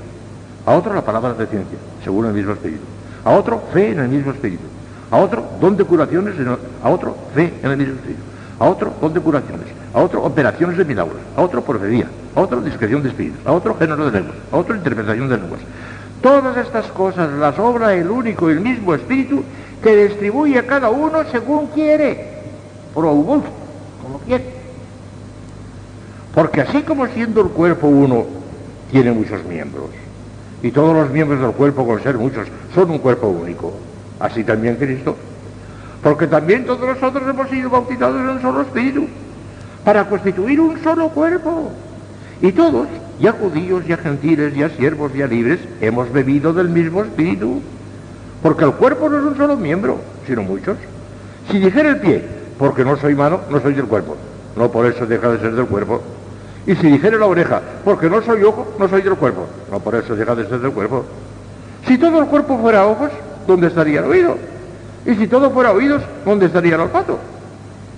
a 0.65 0.71
otro 0.71 0.93
la 0.93 1.01
palabra 1.01 1.33
de 1.33 1.47
ciencia, 1.47 1.77
según 2.03 2.25
el 2.25 2.33
mismo 2.33 2.53
Espíritu, 2.53 2.83
a 3.25 3.31
otro 3.31 3.61
fe 3.73 3.91
en 3.91 3.99
el 3.99 4.07
mismo 4.07 4.31
Espíritu, 4.31 4.63
a 5.09 5.17
otro 5.17 5.43
don 5.59 5.75
de 5.75 5.83
curaciones, 5.83 6.35
a 6.81 6.89
otro 6.89 7.17
fe 7.35 7.53
en 7.61 7.71
el 7.71 7.77
mismo 7.77 7.95
Espíritu, 7.95 8.21
a 8.57 8.65
otro 8.65 8.93
don 9.01 9.13
de 9.13 9.19
curaciones, 9.19 9.67
a 9.93 9.99
otro 9.99 10.23
operaciones 10.23 10.77
de 10.77 10.85
milagros, 10.85 11.17
a 11.35 11.41
otro 11.41 11.61
profecía, 11.61 12.07
a 12.35 12.41
otro 12.41 12.61
discreción 12.61 13.03
de 13.03 13.09
espíritus, 13.09 13.45
a 13.45 13.51
otro 13.51 13.75
género 13.75 14.05
de 14.09 14.19
lenguas, 14.19 14.37
a 14.51 14.57
otro 14.57 14.75
interpretación 14.75 15.29
de 15.29 15.37
lenguas. 15.37 15.61
Todas 16.21 16.55
estas 16.57 16.85
cosas 16.87 17.31
las 17.33 17.57
obra 17.57 17.93
el 17.95 18.09
único 18.09 18.49
y 18.49 18.53
el 18.53 18.61
mismo 18.61 18.93
Espíritu 18.93 19.43
que 19.81 20.07
distribuye 20.07 20.59
a 20.59 20.67
cada 20.67 20.89
uno 20.89 21.23
según 21.31 21.67
quiere, 21.67 22.27
por 22.93 23.05
gusto, 23.05 23.49
como 24.03 24.19
quiere. 24.19 24.45
Porque 26.35 26.61
así 26.61 26.83
como 26.83 27.07
siendo 27.07 27.41
el 27.41 27.47
cuerpo 27.47 27.87
uno 27.87 28.25
tiene 28.91 29.11
muchos 29.11 29.43
miembros, 29.45 29.89
y 30.63 30.71
todos 30.71 30.95
los 30.95 31.09
miembros 31.09 31.41
del 31.41 31.51
cuerpo, 31.51 31.85
con 31.85 32.01
ser 32.03 32.17
muchos, 32.17 32.47
son 32.75 32.91
un 32.91 32.99
cuerpo 32.99 33.27
único, 33.27 33.73
así 34.19 34.43
también 34.43 34.75
Cristo. 34.75 35.17
Porque 36.03 36.27
también 36.27 36.65
todos 36.65 36.81
nosotros 36.81 37.23
hemos 37.27 37.49
sido 37.49 37.69
bautizados 37.69 38.21
en 38.21 38.29
un 38.29 38.41
solo 38.41 38.61
espíritu, 38.61 39.07
para 39.83 40.07
constituir 40.07 40.59
un 40.59 40.81
solo 40.83 41.09
cuerpo. 41.09 41.71
Y 42.41 42.51
todos, 42.51 42.87
ya 43.19 43.31
judíos, 43.33 43.85
ya 43.85 43.97
gentiles, 43.97 44.55
ya 44.55 44.69
siervos, 44.69 45.13
ya 45.13 45.27
libres, 45.27 45.59
hemos 45.79 46.11
bebido 46.11 46.53
del 46.53 46.69
mismo 46.69 47.03
espíritu. 47.03 47.61
Porque 48.41 48.65
el 48.65 48.73
cuerpo 48.73 49.09
no 49.09 49.19
es 49.19 49.23
un 49.23 49.37
solo 49.37 49.55
miembro, 49.55 49.99
sino 50.25 50.41
muchos. 50.41 50.77
Si 51.51 51.59
dijera 51.59 51.89
el 51.89 51.99
pie, 51.99 52.23
porque 52.57 52.83
no 52.83 52.97
soy 52.97 53.15
mano, 53.15 53.41
no 53.49 53.59
soy 53.59 53.73
del 53.73 53.85
cuerpo. 53.85 54.17
No 54.55 54.71
por 54.71 54.85
eso 54.85 55.05
deja 55.05 55.29
de 55.29 55.39
ser 55.39 55.53
del 55.53 55.67
cuerpo. 55.67 56.01
Y 56.65 56.75
si 56.75 56.87
dijera 56.91 57.17
la 57.17 57.25
oreja, 57.25 57.61
porque 57.83 58.09
no 58.09 58.21
soy 58.21 58.43
ojo, 58.43 58.75
no 58.77 58.87
soy 58.87 59.01
del 59.01 59.15
cuerpo. 59.15 59.47
No 59.71 59.79
por 59.79 59.95
eso 59.95 60.15
deja 60.15 60.35
de 60.35 60.47
ser 60.47 60.59
del 60.59 60.71
cuerpo. 60.71 61.05
Si 61.87 61.97
todo 61.97 62.19
el 62.19 62.27
cuerpo 62.27 62.57
fuera 62.59 62.85
ojos, 62.85 63.11
¿dónde 63.47 63.67
estaría 63.67 63.99
el 63.99 64.05
oído? 64.05 64.37
Y 65.05 65.15
si 65.15 65.27
todo 65.27 65.49
fuera 65.51 65.71
oídos, 65.71 66.01
¿dónde 66.25 66.47
estaría 66.47 66.75
el 66.75 66.81
olfato? 66.81 67.17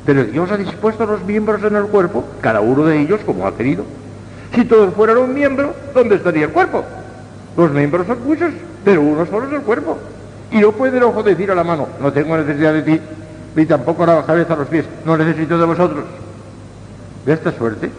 Pero 0.06 0.24
Dios 0.26 0.52
ha 0.52 0.58
dispuesto 0.58 1.06
los 1.06 1.24
miembros 1.24 1.64
en 1.64 1.76
el 1.76 1.86
cuerpo, 1.86 2.24
cada 2.42 2.60
uno 2.62 2.86
de 2.86 3.00
ellos 3.00 3.22
como 3.26 3.48
ha 3.48 3.56
querido. 3.56 3.86
Si 4.54 4.66
todos 4.66 4.94
fueran 4.94 5.18
un 5.18 5.34
miembro, 5.34 5.74
¿dónde 5.94 6.16
estaría 6.16 6.46
el 6.46 6.52
cuerpo? 6.52 6.84
Los 7.56 7.72
miembros 7.72 8.06
son 8.08 8.24
muchos, 8.26 8.52
pero 8.84 9.02
uno 9.02 9.26
solo 9.26 9.48
es 9.48 9.54
el 9.54 9.62
cuerpo. 9.62 9.98
Y 10.52 10.60
no 10.60 10.72
puede 10.72 10.98
el 10.98 11.04
ojo 11.04 11.24
decir 11.24 11.50
a 11.52 11.56
la 11.56 11.64
mano, 11.64 11.88
no 12.00 12.12
tengo 12.12 12.38
necesidad 12.38 12.74
de 12.74 12.82
ti, 12.84 13.00
ni 13.56 13.66
tampoco 13.66 14.04
a 14.04 14.08
la 14.08 14.26
cabeza, 14.26 14.54
a 14.54 14.58
los 14.58 14.68
pies, 14.68 14.86
no 15.06 15.18
necesito 15.18 15.58
de 15.58 15.66
vosotros. 15.66 16.06
De 17.26 17.34
esta 17.34 17.52
suerte, 17.54 17.90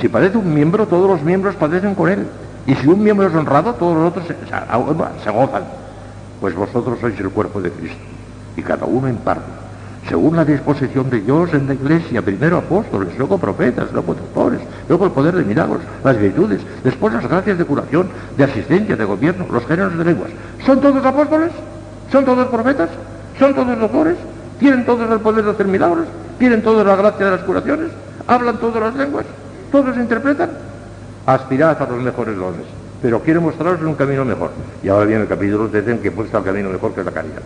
si 0.00 0.08
padece 0.08 0.36
un 0.36 0.52
miembro, 0.52 0.86
todos 0.86 1.08
los 1.08 1.22
miembros 1.22 1.54
padecen 1.54 1.94
con 1.94 2.10
él. 2.10 2.26
Y 2.66 2.74
si 2.74 2.86
un 2.86 3.02
miembro 3.02 3.26
es 3.26 3.34
honrado, 3.34 3.74
todos 3.74 3.96
los 3.96 4.08
otros 4.08 4.26
se, 4.26 5.30
gozan. 5.30 5.64
Pues 6.40 6.54
vosotros 6.54 6.98
sois 7.00 7.18
el 7.18 7.30
cuerpo 7.30 7.60
de 7.60 7.70
Cristo, 7.70 7.98
y 8.56 8.62
cada 8.62 8.84
uno 8.84 9.08
en 9.08 9.16
parte, 9.16 9.46
según 10.08 10.36
la 10.36 10.44
disposición 10.44 11.08
de 11.10 11.20
Dios 11.20 11.54
en 11.54 11.68
la 11.68 11.74
iglesia, 11.74 12.22
primero 12.22 12.58
apóstoles, 12.58 13.16
luego 13.16 13.38
profetas, 13.38 13.92
luego 13.92 14.14
doctores, 14.14 14.60
luego 14.88 15.06
el 15.06 15.12
poder 15.12 15.36
de 15.36 15.44
milagros, 15.44 15.80
las 16.02 16.18
virtudes, 16.18 16.60
después 16.82 17.14
las 17.14 17.28
gracias 17.28 17.58
de 17.58 17.64
curación, 17.64 18.08
de 18.36 18.44
asistencia, 18.44 18.96
de 18.96 19.04
gobierno, 19.04 19.46
los 19.50 19.64
géneros 19.66 19.96
de 19.96 20.04
lenguas. 20.04 20.30
¿Son 20.66 20.80
todos 20.80 21.04
apóstoles? 21.04 21.52
¿Son 22.10 22.24
todos 22.24 22.48
profetas? 22.48 22.90
¿Son 23.38 23.54
todos 23.54 23.78
doctores? 23.78 24.16
¿Tienen 24.58 24.84
todos 24.84 25.10
el 25.10 25.20
poder 25.20 25.44
de 25.44 25.50
hacer 25.52 25.66
milagros? 25.66 26.06
¿Tienen 26.38 26.62
todos 26.62 26.84
la 26.84 26.96
gracia 26.96 27.24
de 27.24 27.30
las 27.32 27.40
curaciones? 27.42 27.88
¿Hablan 28.26 28.58
todas 28.58 28.82
las 28.82 28.94
lenguas? 28.96 29.24
¿Todos 29.70 29.96
interpretan? 29.96 30.50
Aspirad 31.26 31.80
a 31.80 31.86
los 31.86 32.02
mejores 32.02 32.36
dones, 32.36 32.66
pero 33.00 33.20
quiero 33.20 33.40
mostraros 33.40 33.80
un 33.82 33.94
camino 33.94 34.24
mejor. 34.24 34.50
Y 34.82 34.88
ahora 34.88 35.06
viene 35.06 35.22
el 35.22 35.28
capítulo 35.28 35.68
13 35.68 35.90
en 35.92 35.98
que 35.98 36.10
puesta 36.10 36.38
el 36.38 36.44
camino 36.44 36.70
mejor 36.70 36.92
que 36.92 37.00
es 37.00 37.06
la 37.06 37.12
caridad. 37.12 37.42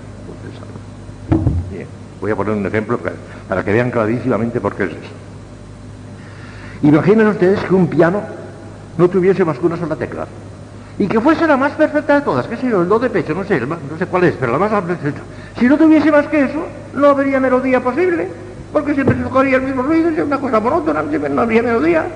Voy 2.26 2.32
a 2.32 2.36
poner 2.36 2.54
un 2.56 2.66
ejemplo 2.66 2.98
para 3.48 3.64
que 3.64 3.72
vean 3.72 3.88
clarísimamente 3.92 4.60
por 4.60 4.74
qué 4.74 4.82
es 4.82 4.90
eso. 4.90 4.98
Imaginen 6.82 7.28
ustedes 7.28 7.60
que 7.60 7.72
un 7.72 7.86
piano 7.86 8.20
no 8.98 9.08
tuviese 9.08 9.44
más 9.44 9.56
que 9.60 9.66
una 9.66 9.76
sola 9.76 9.94
tecla 9.94 10.26
y 10.98 11.06
que 11.06 11.20
fuese 11.20 11.46
la 11.46 11.56
más 11.56 11.70
perfecta 11.74 12.16
de 12.16 12.22
todas, 12.22 12.48
que 12.48 12.56
sé 12.56 12.68
yo, 12.68 12.82
el 12.82 12.88
do 12.88 12.98
de 12.98 13.10
pecho, 13.10 13.32
no 13.32 13.44
sé, 13.44 13.60
no 13.60 13.76
sé 13.96 14.06
cuál 14.06 14.24
es, 14.24 14.34
pero 14.40 14.50
la 14.50 14.58
más 14.58 14.72
perfecta. 14.72 15.20
Si 15.56 15.66
no 15.66 15.78
tuviese 15.78 16.10
más 16.10 16.26
que 16.26 16.46
eso, 16.46 16.66
no 16.94 17.06
habría 17.10 17.38
melodía 17.38 17.80
posible, 17.80 18.26
porque 18.72 18.94
siempre 18.94 19.14
se 19.14 19.22
tocaría 19.22 19.58
el 19.58 19.62
mismo 19.62 19.82
ruido, 19.84 20.08
es 20.08 20.18
una 20.18 20.40
cosa 20.40 20.58
monótona, 20.58 21.02
no 21.02 21.42
habría 21.42 21.62
melodía. 21.62 22.06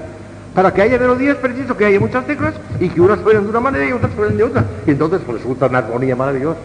Para 0.57 0.75
que 0.75 0.83
haya 0.83 0.99
melodía 0.99 1.31
es 1.31 1.37
preciso 1.37 1.77
que 1.77 1.85
haya 1.85 2.01
muchas 2.01 2.27
teclas 2.27 2.55
y 2.81 2.89
que 2.89 3.01
unas 3.01 3.21
suenen 3.21 3.45
de 3.45 3.51
una 3.51 3.61
manera 3.61 3.87
y 3.87 3.93
otras 3.93 4.13
suenen 4.17 4.37
de 4.37 4.43
otra. 4.43 4.65
Y 4.85 4.91
entonces 4.91 5.25
resulta 5.25 5.67
una 5.67 5.79
armonía 5.79 6.17
maravillosa, 6.17 6.59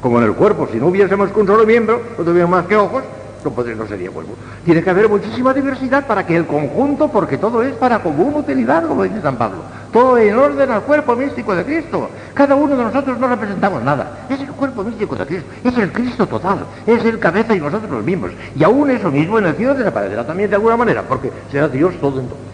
como 0.00 0.18
en 0.18 0.24
el 0.24 0.34
cuerpo. 0.34 0.68
Si 0.70 0.78
no 0.78 0.88
hubiésemos 0.88 1.30
que 1.30 1.40
un 1.40 1.46
solo 1.46 1.64
miembro, 1.64 2.00
no 2.16 2.24
tuviéramos 2.24 2.58
más 2.58 2.66
que 2.66 2.76
ojos, 2.76 3.02
no, 3.44 3.50
podría, 3.50 3.74
no 3.74 3.86
sería 3.86 4.10
cuerpo. 4.10 4.34
Tiene 4.64 4.82
que 4.82 4.90
haber 4.90 5.08
muchísima 5.08 5.54
diversidad 5.54 6.06
para 6.06 6.26
que 6.26 6.36
el 6.36 6.46
conjunto, 6.46 7.08
porque 7.08 7.38
todo 7.38 7.62
es 7.62 7.74
para 7.74 8.02
común 8.02 8.34
utilidad, 8.34 8.86
como 8.86 9.04
dice 9.04 9.20
San 9.20 9.36
Pablo 9.36 9.62
todo 9.92 10.18
en 10.18 10.36
orden 10.36 10.70
al 10.70 10.82
cuerpo 10.82 11.16
místico 11.16 11.54
de 11.54 11.64
Cristo. 11.64 12.10
Cada 12.34 12.54
uno 12.54 12.76
de 12.76 12.84
nosotros 12.84 13.18
no 13.18 13.28
representamos 13.28 13.82
nada. 13.82 14.26
Es 14.28 14.40
el 14.40 14.48
cuerpo 14.48 14.82
místico 14.82 15.16
de 15.16 15.26
Cristo, 15.26 15.48
es 15.64 15.78
el 15.78 15.92
Cristo 15.92 16.26
total, 16.26 16.58
es 16.86 17.04
el 17.04 17.18
cabeza 17.18 17.54
y 17.54 17.60
nosotros 17.60 17.90
los 17.90 18.04
mismos. 18.04 18.30
Y 18.54 18.64
aún 18.64 18.90
eso 18.90 19.10
mismo 19.10 19.38
en 19.38 19.46
el 19.46 19.54
cielo 19.54 19.74
desaparecerá 19.74 20.26
también 20.26 20.50
de 20.50 20.56
alguna 20.56 20.76
manera, 20.76 21.02
porque 21.02 21.30
será 21.50 21.68
Dios 21.68 21.94
todo 22.00 22.20
en 22.20 22.28
todos. 22.28 22.47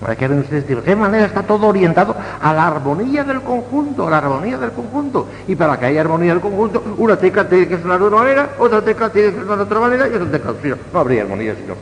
Para 0.00 0.14
que 0.14 0.28
de 0.28 0.82
qué 0.84 0.96
manera 0.96 1.26
está 1.26 1.42
todo 1.42 1.66
orientado 1.66 2.14
a 2.40 2.52
la 2.52 2.68
armonía 2.68 3.24
del 3.24 3.40
conjunto, 3.40 4.06
a 4.06 4.10
la 4.10 4.18
armonía 4.18 4.56
del 4.56 4.70
conjunto. 4.70 5.26
Y 5.48 5.56
para 5.56 5.78
que 5.78 5.86
haya 5.86 6.00
armonía 6.02 6.32
del 6.32 6.40
conjunto, 6.40 6.82
una 6.98 7.16
tecla 7.16 7.48
tiene 7.48 7.66
que 7.66 7.78
sonar 7.78 7.98
de 7.98 8.06
una 8.06 8.16
manera, 8.18 8.50
otra 8.58 8.80
tecla 8.80 9.10
tiene 9.10 9.32
que 9.32 9.40
sonar 9.40 9.56
de 9.56 9.64
otra 9.64 9.80
manera 9.80 10.08
y 10.08 10.14
otra 10.14 10.30
tecla. 10.30 10.54
Si 10.62 10.68
no, 10.68 10.76
no 10.92 11.00
habría 11.00 11.22
armonía 11.22 11.54
si 11.56 11.62
no. 11.62 11.74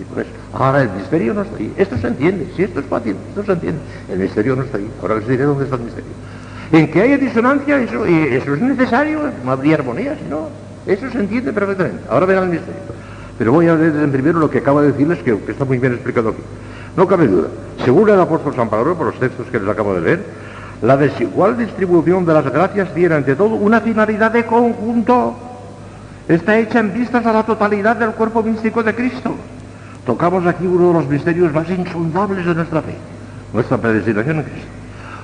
Y 0.00 0.04
por 0.04 0.20
eso 0.20 0.30
Ahora 0.52 0.82
el 0.82 0.90
misterio 0.90 1.32
no 1.32 1.42
está 1.42 1.56
ahí. 1.56 1.72
Esto 1.76 1.96
se 1.96 2.08
entiende. 2.08 2.52
Si 2.56 2.62
esto 2.64 2.80
es 2.80 2.86
fácil, 2.86 3.16
esto 3.28 3.44
se 3.44 3.52
entiende. 3.52 3.80
El 4.10 4.18
misterio 4.18 4.56
no 4.56 4.62
está 4.64 4.78
ahí. 4.78 4.90
Ahora 5.00 5.16
les 5.16 5.28
diré 5.28 5.44
dónde 5.44 5.64
está 5.64 5.76
el 5.76 5.82
misterio. 5.82 6.10
En 6.72 6.90
que 6.90 7.02
haya 7.02 7.18
disonancia, 7.18 7.80
eso, 7.80 8.04
eso 8.04 8.54
es 8.54 8.60
necesario. 8.60 9.20
No 9.44 9.52
habría 9.52 9.76
armonía, 9.76 10.16
si 10.16 10.28
no. 10.28 10.48
Eso 10.86 11.08
se 11.10 11.18
entiende 11.18 11.52
perfectamente. 11.52 12.02
Ahora 12.10 12.26
verán 12.26 12.44
el 12.44 12.50
misterio. 12.50 12.80
Pero 13.40 13.52
voy 13.52 13.68
a 13.68 13.74
leer 13.74 13.96
en 13.96 14.12
primero 14.12 14.38
lo 14.38 14.50
que 14.50 14.58
acaba 14.58 14.82
de 14.82 14.92
decirles, 14.92 15.20
que, 15.20 15.32
está 15.48 15.64
muy 15.64 15.78
bien 15.78 15.94
explicado 15.94 16.28
aquí. 16.28 16.42
No 16.94 17.06
cabe 17.08 17.26
duda. 17.26 17.48
Según 17.82 18.10
el 18.10 18.20
apóstol 18.20 18.54
San 18.54 18.68
Pablo, 18.68 18.94
por 18.94 19.06
los 19.06 19.18
textos 19.18 19.46
que 19.50 19.58
les 19.58 19.66
acabo 19.66 19.94
de 19.94 20.02
leer, 20.02 20.24
la 20.82 20.98
desigual 20.98 21.56
distribución 21.56 22.26
de 22.26 22.34
las 22.34 22.44
gracias 22.52 22.92
tiene 22.92 23.14
ante 23.14 23.34
todo 23.36 23.54
una 23.54 23.80
finalidad 23.80 24.30
de 24.30 24.44
conjunto. 24.44 25.36
Está 26.28 26.58
hecha 26.58 26.80
en 26.80 26.92
vistas 26.92 27.24
a 27.24 27.32
la 27.32 27.44
totalidad 27.44 27.96
del 27.96 28.10
cuerpo 28.10 28.42
místico 28.42 28.82
de 28.82 28.94
Cristo 28.94 29.34
tocamos 30.04 30.46
aquí 30.46 30.66
uno 30.66 30.88
de 30.88 30.94
los 30.94 31.08
misterios 31.08 31.52
más 31.52 31.68
insondables 31.70 32.44
de 32.44 32.54
nuestra 32.54 32.82
fe, 32.82 32.94
nuestra 33.52 33.78
predestinación 33.78 34.38
en 34.38 34.42
Cristo. 34.42 34.68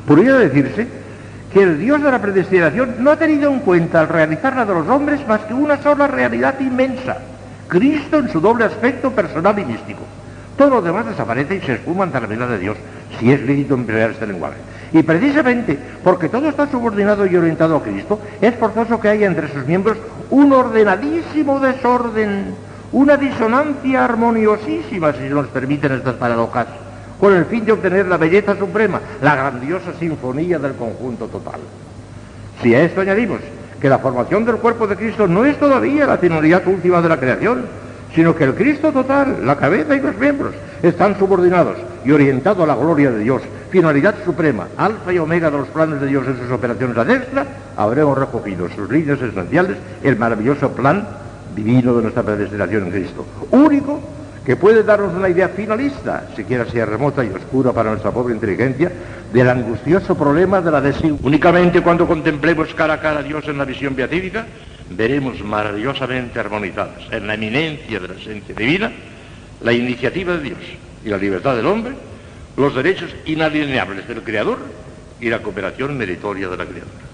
Podría 0.06 0.34
decirse 0.34 0.86
que 1.52 1.62
el 1.62 1.78
Dios 1.78 2.02
de 2.02 2.10
la 2.10 2.20
predestinación 2.20 2.96
no 3.00 3.10
ha 3.10 3.16
tenido 3.16 3.50
en 3.50 3.60
cuenta 3.60 4.00
al 4.00 4.08
realizar 4.08 4.54
la 4.54 4.64
de 4.64 4.74
los 4.74 4.88
hombres 4.88 5.26
más 5.26 5.40
que 5.40 5.54
una 5.54 5.82
sola 5.82 6.06
realidad 6.06 6.54
inmensa, 6.60 7.16
Cristo 7.68 8.18
en 8.18 8.28
su 8.28 8.40
doble 8.40 8.64
aspecto 8.64 9.10
personal 9.10 9.58
y 9.58 9.64
místico. 9.64 10.02
Todo 10.56 10.70
lo 10.70 10.82
demás 10.82 11.06
desaparece 11.06 11.56
y 11.56 11.60
se 11.60 11.74
espuma 11.74 12.04
ante 12.04 12.20
la 12.20 12.26
vida 12.26 12.46
de 12.46 12.58
Dios, 12.58 12.76
si 13.18 13.30
es 13.30 13.40
lícito 13.42 13.74
emplear 13.74 14.10
este 14.10 14.26
lenguaje. 14.26 14.56
Y 14.92 15.02
precisamente 15.02 15.78
porque 16.02 16.28
todo 16.28 16.48
está 16.48 16.66
subordinado 16.70 17.26
y 17.26 17.36
orientado 17.36 17.76
a 17.76 17.82
Cristo, 17.82 18.20
es 18.40 18.54
forzoso 18.54 19.00
que 19.00 19.08
haya 19.08 19.26
entre 19.26 19.52
sus 19.52 19.66
miembros 19.66 19.98
un 20.30 20.52
ordenadísimo 20.52 21.60
desorden 21.60 22.54
una 22.92 23.16
disonancia 23.16 24.04
armoniosísima, 24.04 25.12
si 25.12 25.28
nos 25.28 25.48
permiten 25.48 25.92
estas 25.92 26.14
paradojas, 26.14 26.66
con 27.18 27.34
el 27.34 27.46
fin 27.46 27.64
de 27.64 27.72
obtener 27.72 28.06
la 28.06 28.16
belleza 28.16 28.56
suprema, 28.56 29.00
la 29.20 29.34
grandiosa 29.34 29.92
sinfonía 29.98 30.58
del 30.58 30.74
conjunto 30.74 31.26
total. 31.26 31.60
Si 32.62 32.74
a 32.74 32.82
esto 32.82 33.00
añadimos 33.00 33.40
que 33.80 33.88
la 33.88 33.98
formación 33.98 34.44
del 34.44 34.56
cuerpo 34.56 34.86
de 34.86 34.96
Cristo 34.96 35.26
no 35.26 35.44
es 35.44 35.58
todavía 35.58 36.06
la 36.06 36.18
finalidad 36.18 36.66
última 36.66 37.02
de 37.02 37.08
la 37.08 37.18
creación, 37.18 37.64
sino 38.14 38.34
que 38.34 38.44
el 38.44 38.54
Cristo 38.54 38.92
total, 38.92 39.44
la 39.44 39.56
cabeza 39.56 39.94
y 39.94 40.00
los 40.00 40.16
miembros, 40.16 40.54
están 40.82 41.18
subordinados 41.18 41.76
y 42.04 42.12
orientados 42.12 42.62
a 42.62 42.66
la 42.66 42.74
gloria 42.74 43.10
de 43.10 43.18
Dios, 43.18 43.42
finalidad 43.70 44.14
suprema, 44.24 44.68
alfa 44.76 45.12
y 45.12 45.18
omega 45.18 45.50
de 45.50 45.58
los 45.58 45.68
planes 45.68 46.00
de 46.00 46.06
Dios 46.06 46.26
en 46.26 46.38
sus 46.38 46.50
operaciones 46.50 46.96
a 46.96 47.04
destra, 47.04 47.46
habremos 47.76 48.16
recogido 48.16 48.68
sus 48.70 48.90
líneas 48.90 49.20
esenciales, 49.20 49.76
el 50.02 50.16
maravilloso 50.16 50.70
plan 50.70 51.06
divino 51.54 51.94
de 51.94 52.02
nuestra 52.02 52.22
predestinación 52.22 52.84
en 52.84 52.90
Cristo. 52.90 53.26
Único 53.50 54.00
que 54.44 54.54
puede 54.54 54.84
darnos 54.84 55.12
una 55.12 55.28
idea 55.28 55.48
finalista, 55.48 56.28
siquiera 56.36 56.64
sea 56.66 56.86
remota 56.86 57.24
y 57.24 57.30
oscura 57.30 57.72
para 57.72 57.90
nuestra 57.90 58.12
pobre 58.12 58.32
inteligencia, 58.32 58.92
del 59.32 59.48
angustioso 59.48 60.16
problema 60.16 60.60
de 60.60 60.70
la 60.70 60.80
desigualdad. 60.80 61.26
Únicamente 61.26 61.80
cuando 61.80 62.06
contemplemos 62.06 62.72
cara 62.74 62.94
a 62.94 63.00
cara 63.00 63.20
a 63.20 63.22
Dios 63.22 63.46
en 63.48 63.58
la 63.58 63.64
visión 63.64 63.94
beatífica, 63.94 64.46
veremos 64.90 65.42
maravillosamente 65.42 66.38
armonizadas 66.38 67.02
en 67.10 67.26
la 67.26 67.34
eminencia 67.34 68.00
de 68.00 68.08
la 68.08 68.14
esencia 68.14 68.54
divina, 68.54 68.92
la 69.60 69.72
iniciativa 69.72 70.34
de 70.34 70.42
Dios 70.42 70.58
y 71.04 71.08
la 71.08 71.18
libertad 71.18 71.56
del 71.56 71.66
hombre, 71.66 71.94
los 72.56 72.74
derechos 72.74 73.14
inalienables 73.26 74.06
del 74.08 74.22
Creador 74.22 74.58
y 75.20 75.28
la 75.28 75.42
cooperación 75.42 75.96
meritoria 75.96 76.48
de 76.48 76.56
la 76.56 76.64
criatura. 76.64 77.04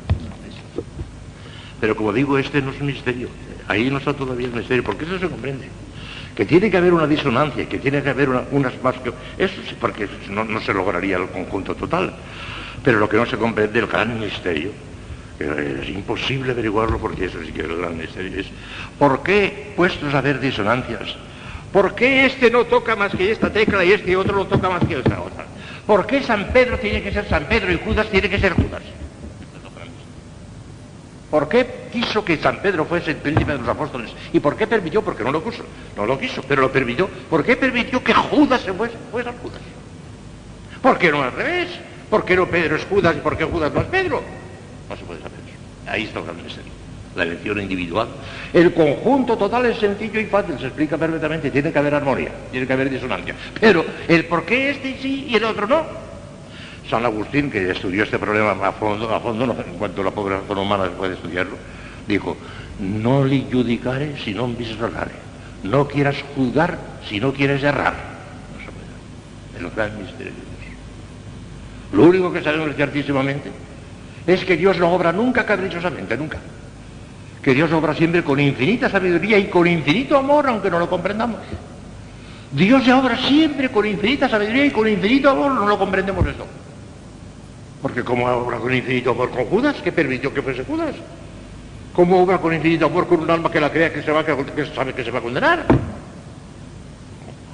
Pero 1.80 1.96
como 1.96 2.12
digo, 2.12 2.38
este 2.38 2.62
no 2.62 2.70
es 2.70 2.80
un 2.80 2.86
misterio. 2.86 3.28
Ahí 3.66 3.90
no 3.90 3.98
está 3.98 4.12
todavía 4.14 4.46
el 4.46 4.52
misterio, 4.52 4.84
porque 4.84 5.04
eso 5.04 5.18
se 5.18 5.28
comprende 5.28 5.66
que 6.36 6.46
tiene 6.46 6.70
que 6.70 6.76
haber 6.78 6.92
una 6.92 7.06
disonancia, 7.06 7.68
que 7.68 7.78
tiene 7.78 8.02
que 8.02 8.10
haber 8.10 8.28
unas 8.28 8.82
más 8.82 8.94
que... 8.96 9.12
Eso 9.38 9.60
sí, 9.68 9.76
porque 9.78 10.08
no, 10.30 10.44
no, 10.44 10.60
se 10.60 10.72
lograría 10.72 11.16
el 11.16 11.28
conjunto 11.28 11.74
total. 11.74 12.12
Pero 12.82 12.98
lo 12.98 13.08
que 13.08 13.16
no 13.16 13.26
se 13.26 13.36
comprende, 13.36 13.78
el 13.78 13.86
gran 13.86 14.18
misterio, 14.18 14.70
es 15.38 15.88
imposible 15.88 16.52
averiguarlo 16.52 16.98
porque 16.98 17.26
eso 17.26 17.38
sí 17.44 17.52
que 17.52 17.62
es 17.62 17.68
el 17.68 17.76
gran 17.76 17.96
misterio, 17.96 18.40
es 18.40 18.46
¿por 18.98 19.22
qué, 19.22 19.72
puestos 19.76 20.14
a 20.14 20.18
haber 20.18 20.40
disonancias, 20.40 21.16
por 21.72 21.94
qué 21.94 22.26
este 22.26 22.50
no 22.50 22.64
toca 22.64 22.96
más 22.96 23.12
que 23.12 23.30
esta 23.30 23.50
tecla 23.50 23.84
y 23.84 23.92
este 23.92 24.16
otro 24.16 24.36
no 24.36 24.46
toca 24.46 24.68
más 24.68 24.84
que 24.84 24.98
esta 24.98 25.20
otra? 25.20 25.46
¿Por 25.86 26.06
qué 26.06 26.22
San 26.22 26.52
Pedro 26.52 26.78
tiene 26.78 27.02
que 27.02 27.12
ser 27.12 27.28
San 27.28 27.44
Pedro 27.46 27.72
y 27.72 27.78
Judas 27.84 28.08
tiene 28.08 28.28
que 28.28 28.38
ser 28.38 28.52
Judas? 28.52 28.82
¿Por 31.32 31.48
qué 31.48 31.88
quiso 31.90 32.22
que 32.22 32.36
San 32.36 32.60
Pedro 32.60 32.84
fuese 32.84 33.12
el 33.12 33.16
príncipe 33.16 33.52
de 33.52 33.58
los 33.60 33.68
apóstoles? 33.68 34.10
¿Y 34.34 34.40
por 34.40 34.54
qué 34.54 34.66
permitió? 34.66 35.00
Porque 35.00 35.24
no 35.24 35.32
lo 35.32 35.42
quiso. 35.42 35.64
No 35.96 36.04
lo 36.04 36.18
quiso, 36.18 36.42
pero 36.46 36.60
lo 36.60 36.70
permitió. 36.70 37.08
¿Por 37.08 37.42
qué 37.42 37.56
permitió 37.56 38.04
que 38.04 38.12
Judas 38.12 38.60
se 38.60 38.70
fuese, 38.74 38.96
fuese 39.10 39.30
Judas? 39.42 39.62
¿Por 40.82 40.98
qué 40.98 41.10
no 41.10 41.22
al 41.22 41.32
revés? 41.32 41.70
¿Por 42.10 42.26
qué 42.26 42.36
no 42.36 42.46
Pedro 42.48 42.76
es 42.76 42.84
Judas 42.84 43.16
y 43.16 43.20
por 43.20 43.38
qué 43.38 43.44
Judas 43.44 43.72
no 43.72 43.80
es 43.80 43.86
Pedro? 43.86 44.22
No 44.90 44.94
se 44.94 45.04
puede 45.04 45.22
saber 45.22 45.38
Ahí 45.86 46.04
está 46.04 46.18
el 46.18 46.26
gran 46.26 46.36
misterio. 46.36 46.70
La 47.16 47.22
elección 47.22 47.62
individual. 47.62 48.08
El 48.52 48.74
conjunto 48.74 49.38
total 49.38 49.64
es 49.64 49.78
sencillo 49.78 50.20
y 50.20 50.26
fácil, 50.26 50.58
se 50.58 50.66
explica 50.66 50.98
perfectamente. 50.98 51.50
Tiene 51.50 51.72
que 51.72 51.78
haber 51.78 51.94
armonía, 51.94 52.30
tiene 52.50 52.66
que 52.66 52.72
haber 52.74 52.90
disonancia. 52.90 53.34
Pero 53.58 53.86
el 54.06 54.26
por 54.26 54.44
qué 54.44 54.68
este 54.68 54.98
sí 55.00 55.28
y 55.30 55.36
el 55.36 55.44
otro 55.44 55.66
no, 55.66 55.86
San 56.88 57.04
Agustín, 57.04 57.50
que 57.50 57.70
estudió 57.70 58.04
este 58.04 58.18
problema 58.18 58.52
a 58.66 58.72
fondo, 58.72 59.14
a 59.14 59.20
fondo 59.20 59.44
en 59.44 59.78
cuanto 59.78 60.02
a 60.02 60.04
la 60.04 60.10
pobre 60.10 60.36
humana 60.60 60.90
puede 60.90 61.14
estudiarlo, 61.14 61.56
dijo, 62.06 62.36
no 62.80 63.24
li 63.24 63.46
judicare 63.50 64.18
si 64.18 64.34
non 64.34 64.56
vis 64.56 64.74
No 65.62 65.86
quieras 65.86 66.16
juzgar 66.34 66.78
si 67.08 67.20
no 67.20 67.32
quieres 67.32 67.62
errar. 67.62 67.94
El 69.56 69.70
gran 69.70 69.96
misterio 69.98 70.32
de 70.32 70.38
Dios. 70.40 70.76
Lo 71.92 72.04
único 72.04 72.32
que 72.32 72.42
sabemos 72.42 72.74
ciertísimamente 72.74 73.52
es 74.26 74.44
que 74.44 74.56
Dios 74.56 74.78
no 74.78 74.92
obra 74.92 75.12
nunca 75.12 75.46
caprichosamente, 75.46 76.16
nunca. 76.16 76.38
Que 77.42 77.54
Dios 77.54 77.70
obra 77.72 77.94
siempre 77.94 78.24
con 78.24 78.40
infinita 78.40 78.88
sabiduría 78.88 79.38
y 79.38 79.46
con 79.46 79.66
infinito 79.66 80.16
amor, 80.16 80.48
aunque 80.48 80.70
no 80.70 80.78
lo 80.78 80.88
comprendamos. 80.88 81.40
Dios 82.50 82.86
obra 82.88 83.16
siempre 83.16 83.70
con 83.70 83.86
infinita 83.86 84.28
sabiduría 84.28 84.66
y 84.66 84.70
con 84.70 84.88
infinito 84.88 85.30
amor, 85.30 85.52
no 85.52 85.66
lo 85.66 85.78
comprendemos 85.78 86.26
esto. 86.26 86.46
Porque 87.82 88.04
como 88.04 88.26
obra 88.26 88.58
con 88.58 88.72
infinito 88.72 89.10
amor 89.10 89.30
con 89.30 89.44
Judas, 89.46 89.76
que 89.82 89.90
permitió 89.90 90.32
que 90.32 90.40
fuese 90.40 90.64
Judas. 90.64 90.94
¿Cómo 91.92 92.22
obra 92.22 92.38
con 92.38 92.54
infinito 92.54 92.86
amor 92.86 93.08
con 93.08 93.20
un 93.20 93.30
alma 93.30 93.50
que 93.50 93.60
la 93.60 93.70
crea 93.70 93.92
que, 93.92 94.02
se 94.02 94.12
va, 94.12 94.24
que, 94.24 94.32
sabe 94.74 94.94
que 94.94 95.04
se 95.04 95.10
va 95.10 95.18
a 95.18 95.22
condenar? 95.22 95.66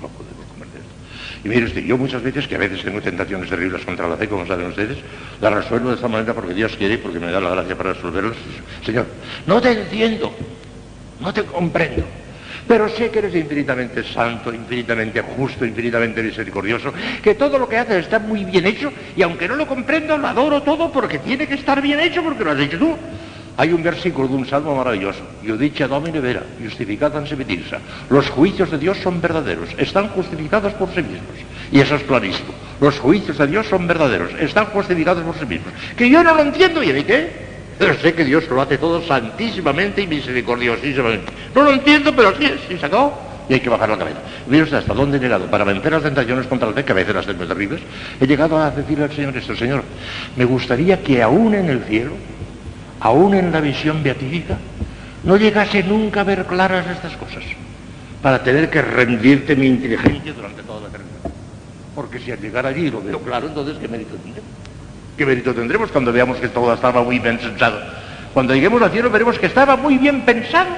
No, 0.01 0.09
podemos 0.09 0.47
comprender 0.47 0.83
esto. 0.83 0.95
Y 1.45 1.49
mire 1.49 1.65
usted, 1.65 1.83
yo 1.83 1.97
muchas 1.97 2.23
veces, 2.23 2.47
que 2.47 2.57
a 2.57 2.59
veces 2.59 2.83
tengo 2.85 3.01
tentaciones 3.01 3.49
terribles 3.49 3.83
contra 3.87 4.07
la 4.07 4.19
fe, 4.19 4.29
como 4.29 4.47
saben 4.47 4.67
ustedes, 4.67 4.99
la 5.41 5.49
resuelvo 5.49 5.89
de 5.89 5.95
esta 5.95 6.09
manera 6.09 6.35
porque 6.35 6.53
Dios 6.53 6.77
quiere 6.77 6.95
y 6.95 6.99
porque 6.99 7.19
me 7.19 7.33
da 7.33 7.41
la 7.41 7.51
gracia 7.51 7.77
para 7.77 7.95
resolverlas. 7.95 8.37
Señor, 8.85 9.07
no 9.47 9.63
te 9.63 9.73
entiendo, 9.73 10.33
no 11.21 11.33
te 11.33 11.43
comprendo 11.45 12.05
pero 12.69 12.89
sé 12.91 13.11
que 13.11 13.21
eres 13.21 13.35
infinitamente 13.35 14.05
santo, 14.05 14.53
infinitamente 14.53 15.23
justo, 15.23 15.65
infinitamente 15.65 16.23
misericordioso, 16.23 16.93
que 17.23 17.35
todo 17.35 17.59
lo 17.59 17.67
que 17.67 17.79
haces 17.79 18.05
está 18.05 18.19
muy 18.19 18.45
bien 18.45 18.67
hecho 18.67 18.93
y 19.17 19.23
aunque 19.23 19.49
no 19.49 19.57
lo 19.57 19.67
comprendo, 19.67 20.19
lo 20.19 20.29
adoro 20.29 20.63
todo 20.63 20.93
porque 20.93 21.19
tiene 21.19 21.49
que 21.49 21.55
estar 21.55 21.81
bien 21.81 21.99
hecho 21.99 22.23
porque 22.23 22.45
lo 22.45 22.51
has 22.51 22.61
hecho 22.61 22.79
tú. 22.79 22.95
Hay 23.57 23.73
un 23.73 23.83
versículo 23.83 24.29
de 24.29 24.35
un 24.35 24.47
salmo 24.47 24.77
maravilloso. 24.77 25.21
dicho 25.43 25.89
Domine 25.89 26.21
vera, 26.21 26.45
justificad 26.63 27.27
se 27.27 27.35
metirsa. 27.35 27.79
Los 28.09 28.29
juicios 28.31 28.71
de 28.71 28.79
Dios 28.79 28.99
son 28.99 29.21
verdaderos, 29.21 29.71
están 29.79 30.09
justificados 30.11 30.75
por 30.75 30.91
sí 30.91 31.03
mismos. 31.03 31.35
Y 31.73 31.81
eso 31.81 31.97
es 31.97 32.05
clarísimo. 32.05 32.51
Los 32.81 33.01
juicios 33.01 33.37
de 33.39 33.47
Dios 33.49 33.67
son 33.67 33.89
verdaderos, 33.89 34.31
están 34.39 34.67
justificados 34.67 35.25
por 35.25 35.37
sí 35.37 35.47
mismos. 35.47 35.73
Que 35.97 36.09
yo 36.09 36.23
no 36.23 36.35
lo 36.35 36.43
entiendo, 36.43 36.83
¿y 36.83 36.93
de 36.93 37.05
qué? 37.05 37.48
Pero 37.79 37.97
sé 37.99 38.13
que 38.13 38.25
Dios 38.25 38.49
lo 38.49 38.61
hace 38.61 38.77
todo 38.77 39.01
santísimamente 39.03 40.03
y 40.03 40.07
misericordiosísimamente. 40.07 41.33
No 41.55 41.63
lo 41.63 41.73
entiendo, 41.73 42.15
pero 42.15 42.37
sí 42.37 42.45
es, 42.45 42.71
y 42.71 42.79
se 42.79 42.91
Y 43.49 43.55
hay 43.55 43.61
que 43.61 43.69
bajar 43.69 43.89
la 43.89 43.97
cabeza. 43.97 44.19
Usted 44.47 44.75
hasta 44.75 44.95
dónde 44.95 45.19
he 45.19 45.21
llegado. 45.21 45.47
Para 45.47 45.65
vencer 45.65 45.93
las 45.93 46.03
tentaciones 46.03 46.47
contra 46.47 46.69
la 46.69 46.75
fe, 46.75 46.85
que 46.85 46.93
a 46.93 46.97
veces 46.97 47.15
las 47.15 47.27
tengo 47.27 47.47
terribles, 47.47 47.81
he 48.21 48.27
llegado 48.27 48.59
a 48.59 48.71
decirle 48.71 49.05
al 49.05 49.13
Señor 49.13 49.37
esto, 49.37 49.55
Señor, 49.55 49.85
me 50.37 50.45
gustaría 50.45 51.01
que 51.03 51.23
aún 51.23 51.55
en 51.55 51.71
el 51.71 51.85
cielo, 51.85 52.13
aún 53.01 53.35
en 53.35 53.53
la 53.53 53.61
visión 53.61 54.03
beatífica, 54.03 54.59
no 55.23 55.37
llegase 55.37 55.83
nunca 55.85 56.23
a 56.23 56.25
ver 56.25 56.47
claras 56.47 56.87
estas 56.89 57.17
cosas, 57.17 57.45
para 58.23 58.43
tener 58.43 58.71
que 58.71 58.83
rendirte 58.83 59.55
mi 59.55 59.67
inteligencia 59.67 60.33
durante 60.33 60.63
toda 60.63 60.83
la 60.83 60.89
eternidad. 60.89 61.19
Porque 61.95 62.19
si 62.19 62.33
al 62.33 62.41
llegar 62.41 62.67
allí 62.67 62.91
lo 62.91 63.03
veo 63.03 63.21
claro, 63.21 63.47
entonces 63.47 63.77
¿qué 63.79 63.89
mérito 63.89 64.17
tiene? 64.17 64.41
¿Qué 65.19 65.27
mérito 65.27 65.53
tendremos 65.53 65.91
cuando 65.91 66.13
veamos 66.13 66.37
que 66.37 66.49
todo 66.49 66.73
estaba 66.73 67.03
muy 67.03 67.19
bien 67.19 67.39
pensado? 67.39 67.81
Cuando 68.33 68.55
lleguemos 68.55 68.81
al 68.81 68.93
cielo 68.93 69.11
veremos 69.11 69.37
que 69.37 69.47
estaba 69.47 69.77
muy 69.77 69.99
bien 69.99 70.21
pensado, 70.21 70.69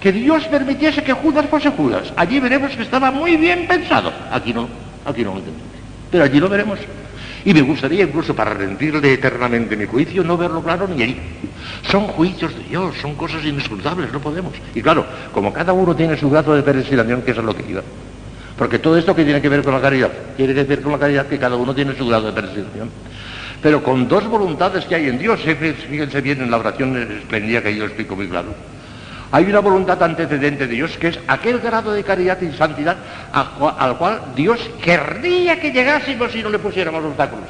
que 0.00 0.10
Dios 0.10 0.44
permitiese 0.48 1.04
que 1.04 1.12
Judas 1.12 1.46
fuese 1.48 1.70
Judas. 1.70 2.12
Allí 2.16 2.40
veremos 2.40 2.72
que 2.74 2.82
estaba 2.82 3.12
muy 3.12 3.36
bien 3.36 3.68
pensado. 3.68 4.12
Aquí 4.32 4.52
no, 4.52 4.68
aquí 5.04 5.22
no 5.22 5.34
lo 5.34 5.38
entendemos. 5.38 5.70
Pero 6.10 6.24
allí 6.24 6.40
lo 6.40 6.48
veremos. 6.48 6.80
Y 7.44 7.54
me 7.54 7.62
gustaría 7.62 8.02
incluso 8.02 8.34
para 8.34 8.54
rendirle 8.54 9.12
eternamente 9.12 9.76
mi 9.76 9.86
juicio 9.86 10.24
no 10.24 10.36
verlo 10.36 10.64
claro 10.64 10.88
ni 10.88 11.04
allí. 11.04 11.20
Son 11.88 12.08
juicios 12.08 12.56
de 12.56 12.64
Dios, 12.64 12.96
son 13.00 13.14
cosas 13.14 13.44
inescrutables, 13.44 14.12
no 14.12 14.18
podemos. 14.18 14.52
Y 14.74 14.82
claro, 14.82 15.06
como 15.32 15.52
cada 15.52 15.72
uno 15.72 15.94
tiene 15.94 16.16
su 16.16 16.28
grado 16.28 16.56
de 16.56 16.64
predestinación, 16.64 17.22
que 17.22 17.30
es 17.30 17.36
lo 17.36 17.54
que 17.54 17.64
iba. 17.70 17.82
Porque 18.58 18.80
todo 18.80 18.96
esto 18.96 19.14
que 19.14 19.22
tiene 19.22 19.40
que 19.40 19.48
ver 19.48 19.62
con 19.62 19.74
la 19.74 19.80
caridad, 19.80 20.10
tiene 20.36 20.54
que 20.54 20.64
ver 20.64 20.82
con 20.82 20.90
la 20.90 20.98
caridad 20.98 21.26
que 21.26 21.38
cada 21.38 21.54
uno 21.54 21.72
tiene 21.72 21.94
su 21.94 22.04
grado 22.08 22.26
de 22.26 22.32
predestinación 22.32 22.90
pero 23.66 23.82
con 23.82 24.06
dos 24.06 24.24
voluntades 24.28 24.84
que 24.84 24.94
hay 24.94 25.08
en 25.08 25.18
Dios. 25.18 25.40
Fíjense 25.40 26.20
bien 26.20 26.40
en 26.40 26.52
la 26.52 26.58
oración 26.58 26.96
esplendida 27.18 27.60
que 27.60 27.74
yo 27.74 27.84
explico 27.86 28.14
muy 28.14 28.28
claro. 28.28 28.54
Hay 29.32 29.44
una 29.46 29.58
voluntad 29.58 30.00
antecedente 30.00 30.68
de 30.68 30.74
Dios 30.76 30.96
que 30.96 31.08
es 31.08 31.18
aquel 31.26 31.58
grado 31.58 31.90
de 31.90 32.04
caridad 32.04 32.40
y 32.40 32.52
santidad 32.52 32.96
al 33.32 33.98
cual 33.98 34.20
Dios 34.36 34.60
querría 34.80 35.58
que 35.58 35.72
llegásemos 35.72 36.30
si 36.30 36.44
no 36.44 36.50
le 36.50 36.60
pusiéramos 36.60 37.04
obstáculos. 37.04 37.48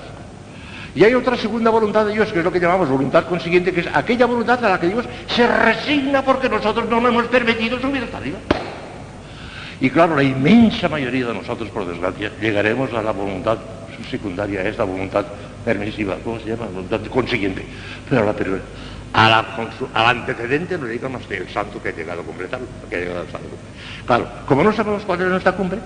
Y 0.94 1.04
hay 1.04 1.12
otra 1.12 1.36
segunda 1.36 1.68
voluntad 1.68 2.06
de 2.06 2.14
Dios, 2.14 2.32
que 2.32 2.38
es 2.38 2.44
lo 2.46 2.50
que 2.50 2.60
llamamos 2.60 2.88
voluntad 2.88 3.26
consiguiente, 3.26 3.70
que 3.70 3.80
es 3.80 3.88
aquella 3.92 4.24
voluntad 4.24 4.64
a 4.64 4.70
la 4.70 4.80
que 4.80 4.88
Dios 4.88 5.04
se 5.28 5.46
resigna 5.46 6.22
porque 6.22 6.48
nosotros 6.48 6.88
no 6.88 6.98
le 6.98 7.08
hemos 7.08 7.26
permitido 7.26 7.78
subir 7.78 8.04
hasta 8.04 8.16
arriba. 8.16 8.38
Y 9.82 9.90
claro, 9.90 10.16
la 10.16 10.22
inmensa 10.22 10.88
mayoría 10.88 11.26
de 11.26 11.34
nosotros, 11.34 11.68
por 11.68 11.86
desgracia, 11.86 12.32
llegaremos 12.40 12.90
a 12.94 13.02
la 13.02 13.10
voluntad 13.10 13.58
secundaria, 14.10 14.60
a 14.60 14.68
esta 14.68 14.84
voluntad 14.84 15.26
permisiva, 15.66 16.16
¿cómo 16.22 16.38
se 16.38 16.46
llama? 16.46 16.68
Consiguiente. 17.10 17.64
Pero 18.08 18.24
la, 18.24 18.32
pero, 18.32 18.58
a 19.12 19.28
la, 19.28 19.44
al 19.94 20.06
antecedente 20.06 20.78
no 20.78 20.86
diga 20.86 21.08
más 21.08 21.26
que 21.26 21.38
el 21.38 21.48
santo 21.48 21.82
que 21.82 21.88
ha 21.88 21.92
llegado 21.92 22.20
a 22.20 22.24
completarlo, 22.24 22.68
que 22.88 22.94
ha 22.94 22.98
llegado 23.00 23.20
al 23.20 23.30
santo. 23.32 23.48
Claro, 24.06 24.28
como 24.46 24.62
no 24.62 24.72
sabemos 24.72 25.02
cuál 25.02 25.22
es 25.22 25.26
nuestra 25.26 25.52
cumbre, 25.52 25.80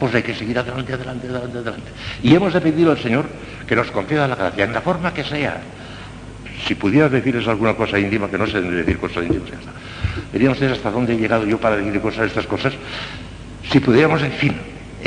pues 0.00 0.14
hay 0.14 0.22
que 0.22 0.34
seguir 0.34 0.58
adelante, 0.58 0.94
adelante, 0.94 1.28
adelante, 1.28 1.58
adelante. 1.58 1.90
Y 2.22 2.34
hemos 2.34 2.54
de 2.54 2.62
pedir 2.62 2.88
al 2.88 2.98
Señor 2.98 3.26
que 3.68 3.76
nos 3.76 3.90
conceda 3.90 4.26
la 4.26 4.36
gracia, 4.36 4.64
en 4.64 4.72
la 4.72 4.80
forma 4.80 5.12
que 5.12 5.22
sea. 5.22 5.60
Si 6.66 6.74
pudiera 6.74 7.10
decirles 7.10 7.46
alguna 7.46 7.74
cosa 7.74 7.98
íntima, 7.98 8.30
que 8.30 8.38
no 8.38 8.46
sé 8.46 8.62
decir 8.62 8.98
cosas 8.98 9.24
íntimas, 9.24 9.50
ya 9.50 10.50
está. 10.50 10.72
Hasta 10.72 10.90
dónde 10.90 11.12
he 11.12 11.18
llegado 11.18 11.46
yo 11.46 11.60
para 11.60 11.76
decir 11.76 12.00
cosas, 12.00 12.26
estas 12.26 12.46
cosas. 12.46 12.72
Si 13.70 13.80
pudiéramos, 13.80 14.22
en 14.22 14.32
fin, 14.32 14.56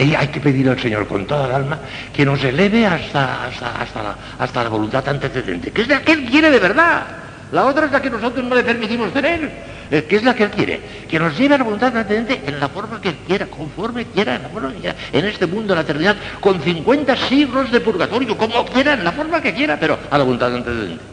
hay 0.02 0.28
que 0.28 0.40
pedir 0.40 0.70
al 0.70 0.80
Señor 0.80 1.08
con 1.08 1.26
toda 1.26 1.48
el 1.48 1.56
alma 1.56 1.80
que 2.14 2.26
nos 2.26 2.44
eleve 2.44 2.86
hasta, 2.86 3.46
hasta, 3.46 4.04
la, 4.04 4.16
hasta 4.38 4.64
la 4.64 4.70
voluntad 4.70 5.08
antecedente, 5.08 5.72
que 5.72 5.82
es 5.82 5.88
la 5.88 6.02
que 6.02 6.14
Él 6.14 6.26
quiere 6.26 6.50
de 6.50 6.60
verdad. 6.60 7.04
La 7.52 7.66
otra 7.66 7.88
es 7.88 7.92
la 7.92 8.02
que 8.02 8.12
nosotros 8.12 8.46
no 8.46 8.56
le 8.56 8.64
permitimos 8.64 9.12
tener, 9.12 9.52
eh, 9.90 10.04
que 10.04 10.18
es 10.18 10.24
la 10.24 10.36
que 10.36 10.44
Él 10.44 10.52
quiere. 10.52 10.82
Que 11.10 11.20
nos 11.20 11.36
lleve 11.38 11.56
a 11.56 11.58
la 11.58 11.64
voluntad 11.64 11.96
antecedente 11.98 12.42
en 12.46 12.60
la 12.60 12.70
forma 12.70 13.02
que 13.02 13.10
Él 13.10 13.18
quiera, 13.26 13.48
conforme 13.48 14.06
quiera, 14.06 14.36
en 14.36 14.44
la 14.44 14.96
en 15.12 15.26
este 15.26 15.48
mundo, 15.48 15.74
en 15.74 15.78
la 15.78 15.82
eternidad, 15.82 16.16
con 16.40 16.62
50 16.62 17.16
siglos 17.28 17.72
de 17.72 17.80
purgatorio, 17.80 18.38
como 18.38 18.66
quiera, 18.66 18.94
en 18.94 19.04
la 19.04 19.12
forma 19.12 19.42
que 19.42 19.54
quiera, 19.54 19.78
pero 19.80 19.98
a 20.12 20.18
la 20.18 20.24
voluntad 20.24 20.54
antecedente. 20.54 21.04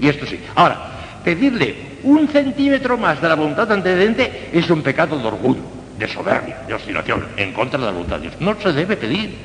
Y 0.00 0.08
esto 0.08 0.26
sí. 0.26 0.40
Ahora, 0.56 1.20
pedirle 1.24 1.98
un 2.02 2.28
centímetro 2.28 2.98
más 2.98 3.20
de 3.20 3.28
la 3.28 3.34
voluntad 3.34 3.70
antecedente 3.70 4.50
es 4.52 4.68
un 4.70 4.82
pecado 4.82 5.18
de 5.18 5.26
orgullo, 5.26 5.62
de 5.98 6.08
soberbia, 6.08 6.58
de 6.66 6.74
obstinación, 6.74 7.26
en 7.36 7.52
contra 7.52 7.78
de 7.78 7.86
la 7.86 7.92
voluntad 7.92 8.16
de 8.16 8.22
Dios. 8.22 8.34
No 8.40 8.56
se 8.60 8.72
debe 8.72 8.96
pedir. 8.96 9.36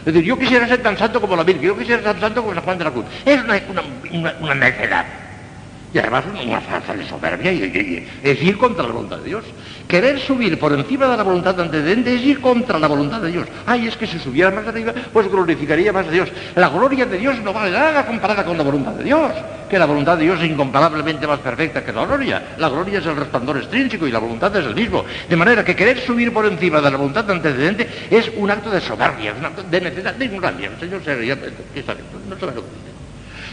Es 0.00 0.04
decir, 0.04 0.22
yo 0.22 0.38
quisiera 0.38 0.66
ser 0.66 0.82
tan 0.82 0.96
santo 0.96 1.20
como 1.20 1.36
la 1.36 1.42
Virgen, 1.42 1.64
yo 1.64 1.76
quisiera 1.76 2.02
ser 2.02 2.12
tan 2.12 2.20
santo 2.20 2.42
como 2.42 2.54
San 2.54 2.64
Juan 2.64 2.78
de 2.78 2.84
la 2.84 2.90
Cruz. 2.90 3.04
Es 3.24 3.42
una, 3.42 3.60
una, 3.68 3.82
una, 4.12 4.34
una 4.40 4.54
necedad. 4.54 5.04
Y 5.98 6.00
además 6.00 6.24
una 6.46 6.60
falsa 6.60 6.94
de 6.94 7.04
soberbia 7.08 7.50
y, 7.52 7.56
y- 7.64 8.08
es 8.22 8.40
ir 8.40 8.56
contra 8.56 8.86
la 8.86 8.92
voluntad 8.92 9.18
de 9.18 9.24
Dios. 9.24 9.44
Querer 9.88 10.20
subir 10.20 10.56
por 10.56 10.72
encima 10.72 11.08
de 11.08 11.16
la 11.16 11.24
voluntad 11.24 11.58
antecedente 11.60 12.14
es 12.14 12.22
ir 12.22 12.40
contra 12.40 12.78
la 12.78 12.86
voluntad 12.86 13.20
de 13.20 13.32
Dios. 13.32 13.48
Ay, 13.66 13.88
es 13.88 13.96
que 13.96 14.06
si 14.06 14.16
subiera 14.20 14.52
más 14.52 14.64
arriba, 14.68 14.92
pues 15.12 15.28
glorificaría 15.28 15.92
más 15.92 16.06
a 16.06 16.10
Dios. 16.12 16.28
La 16.54 16.68
gloria 16.68 17.04
de 17.04 17.18
Dios 17.18 17.40
no 17.42 17.52
vale 17.52 17.72
nada 17.72 18.06
comparada 18.06 18.44
con 18.44 18.56
la 18.56 18.62
voluntad 18.62 18.92
de 18.92 19.02
Dios. 19.02 19.32
Que 19.68 19.76
la 19.76 19.86
voluntad 19.86 20.16
de 20.16 20.22
Dios 20.24 20.40
es 20.40 20.48
incomparablemente 20.50 21.26
más 21.26 21.40
perfecta 21.40 21.84
que 21.84 21.92
la 21.92 22.06
gloria. 22.06 22.54
La 22.58 22.68
gloria 22.68 23.00
es 23.00 23.06
el 23.06 23.16
resplandor 23.16 23.56
extrínseco 23.56 24.06
y 24.06 24.12
la 24.12 24.20
voluntad 24.20 24.54
es 24.56 24.66
el 24.66 24.76
mismo. 24.76 25.04
De 25.28 25.34
manera 25.36 25.64
que 25.64 25.74
querer 25.74 25.98
subir 25.98 26.32
por 26.32 26.46
encima 26.46 26.80
de 26.80 26.90
la 26.92 26.96
voluntad 26.96 27.28
antecedente 27.28 27.88
es 28.08 28.30
un 28.36 28.48
acto 28.52 28.70
de 28.70 28.80
soberbia, 28.80 29.34
de 29.68 29.80
necesidad, 29.80 30.14
de 30.14 30.24
ignorancia. 30.26 30.70
El 30.70 30.78
Señor 30.78 31.02
se 31.04 31.14
reía, 31.16 31.36
¿qué 31.74 31.82
sabe? 31.82 32.00
No 32.28 32.38
sabe 32.38 32.54
lo 32.54 32.60
que 32.62 32.68
dice. 32.68 32.97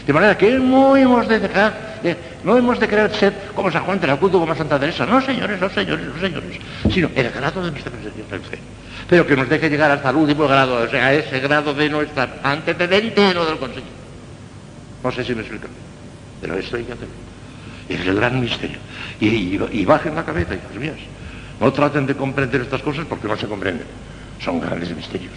De 0.06 0.12
manera 0.12 0.38
que 0.38 0.52
no 0.52 0.96
hemos 0.96 1.26
de 1.26 1.40
dejar, 1.40 1.98
eh, 2.04 2.16
no 2.44 2.56
hemos 2.56 2.78
de 2.78 2.86
querer 2.86 3.12
ser 3.12 3.32
como 3.54 3.72
San 3.72 3.82
Juan 3.82 3.98
de 3.98 4.06
la 4.06 4.16
Cruz 4.16 4.30
como 4.30 4.54
Santa 4.54 4.78
Teresa. 4.78 5.04
No, 5.04 5.20
señores, 5.20 5.60
no, 5.60 5.68
señores, 5.68 6.06
no, 6.06 6.20
señores. 6.20 6.58
Sino 6.92 7.10
el 7.12 7.30
grado 7.30 7.64
de 7.64 7.72
nuestra 7.72 7.90
presencia 7.90 8.24
en 8.30 8.42
fe. 8.42 8.58
Pero 9.08 9.26
que 9.26 9.36
nos 9.36 9.48
deje 9.48 9.68
llegar 9.68 9.90
hasta 9.90 10.10
el 10.10 10.16
último 10.16 10.46
grado, 10.46 10.84
o 10.84 10.88
sea, 10.88 11.12
ese 11.12 11.40
grado 11.40 11.74
de 11.74 11.88
nuestra 11.88 12.38
antecedente, 12.44 13.34
no 13.34 13.44
del 13.44 13.58
consejo. 13.58 13.86
No 15.02 15.10
sé 15.10 15.24
si 15.24 15.34
me 15.34 15.40
explico. 15.40 15.66
Pero 16.40 16.54
esto 16.54 16.76
hay 16.76 16.84
que 16.84 16.92
hacerlo. 16.92 17.14
Es 17.88 18.00
el 18.06 18.14
gran 18.14 18.40
misterio. 18.40 18.78
Y, 19.20 19.84
bajen 19.84 20.14
la 20.14 20.24
cabeza, 20.24 20.54
hijos 20.54 20.76
míos. 20.76 20.98
No 21.60 21.72
traten 21.72 22.06
de 22.06 22.14
comprender 22.14 22.60
estas 22.60 22.82
cosas 22.82 23.06
porque 23.08 23.26
no 23.26 23.36
se 23.36 23.46
comprenden. 23.46 23.86
Son 24.40 24.60
grandes 24.60 24.94
misterios. 24.94 25.32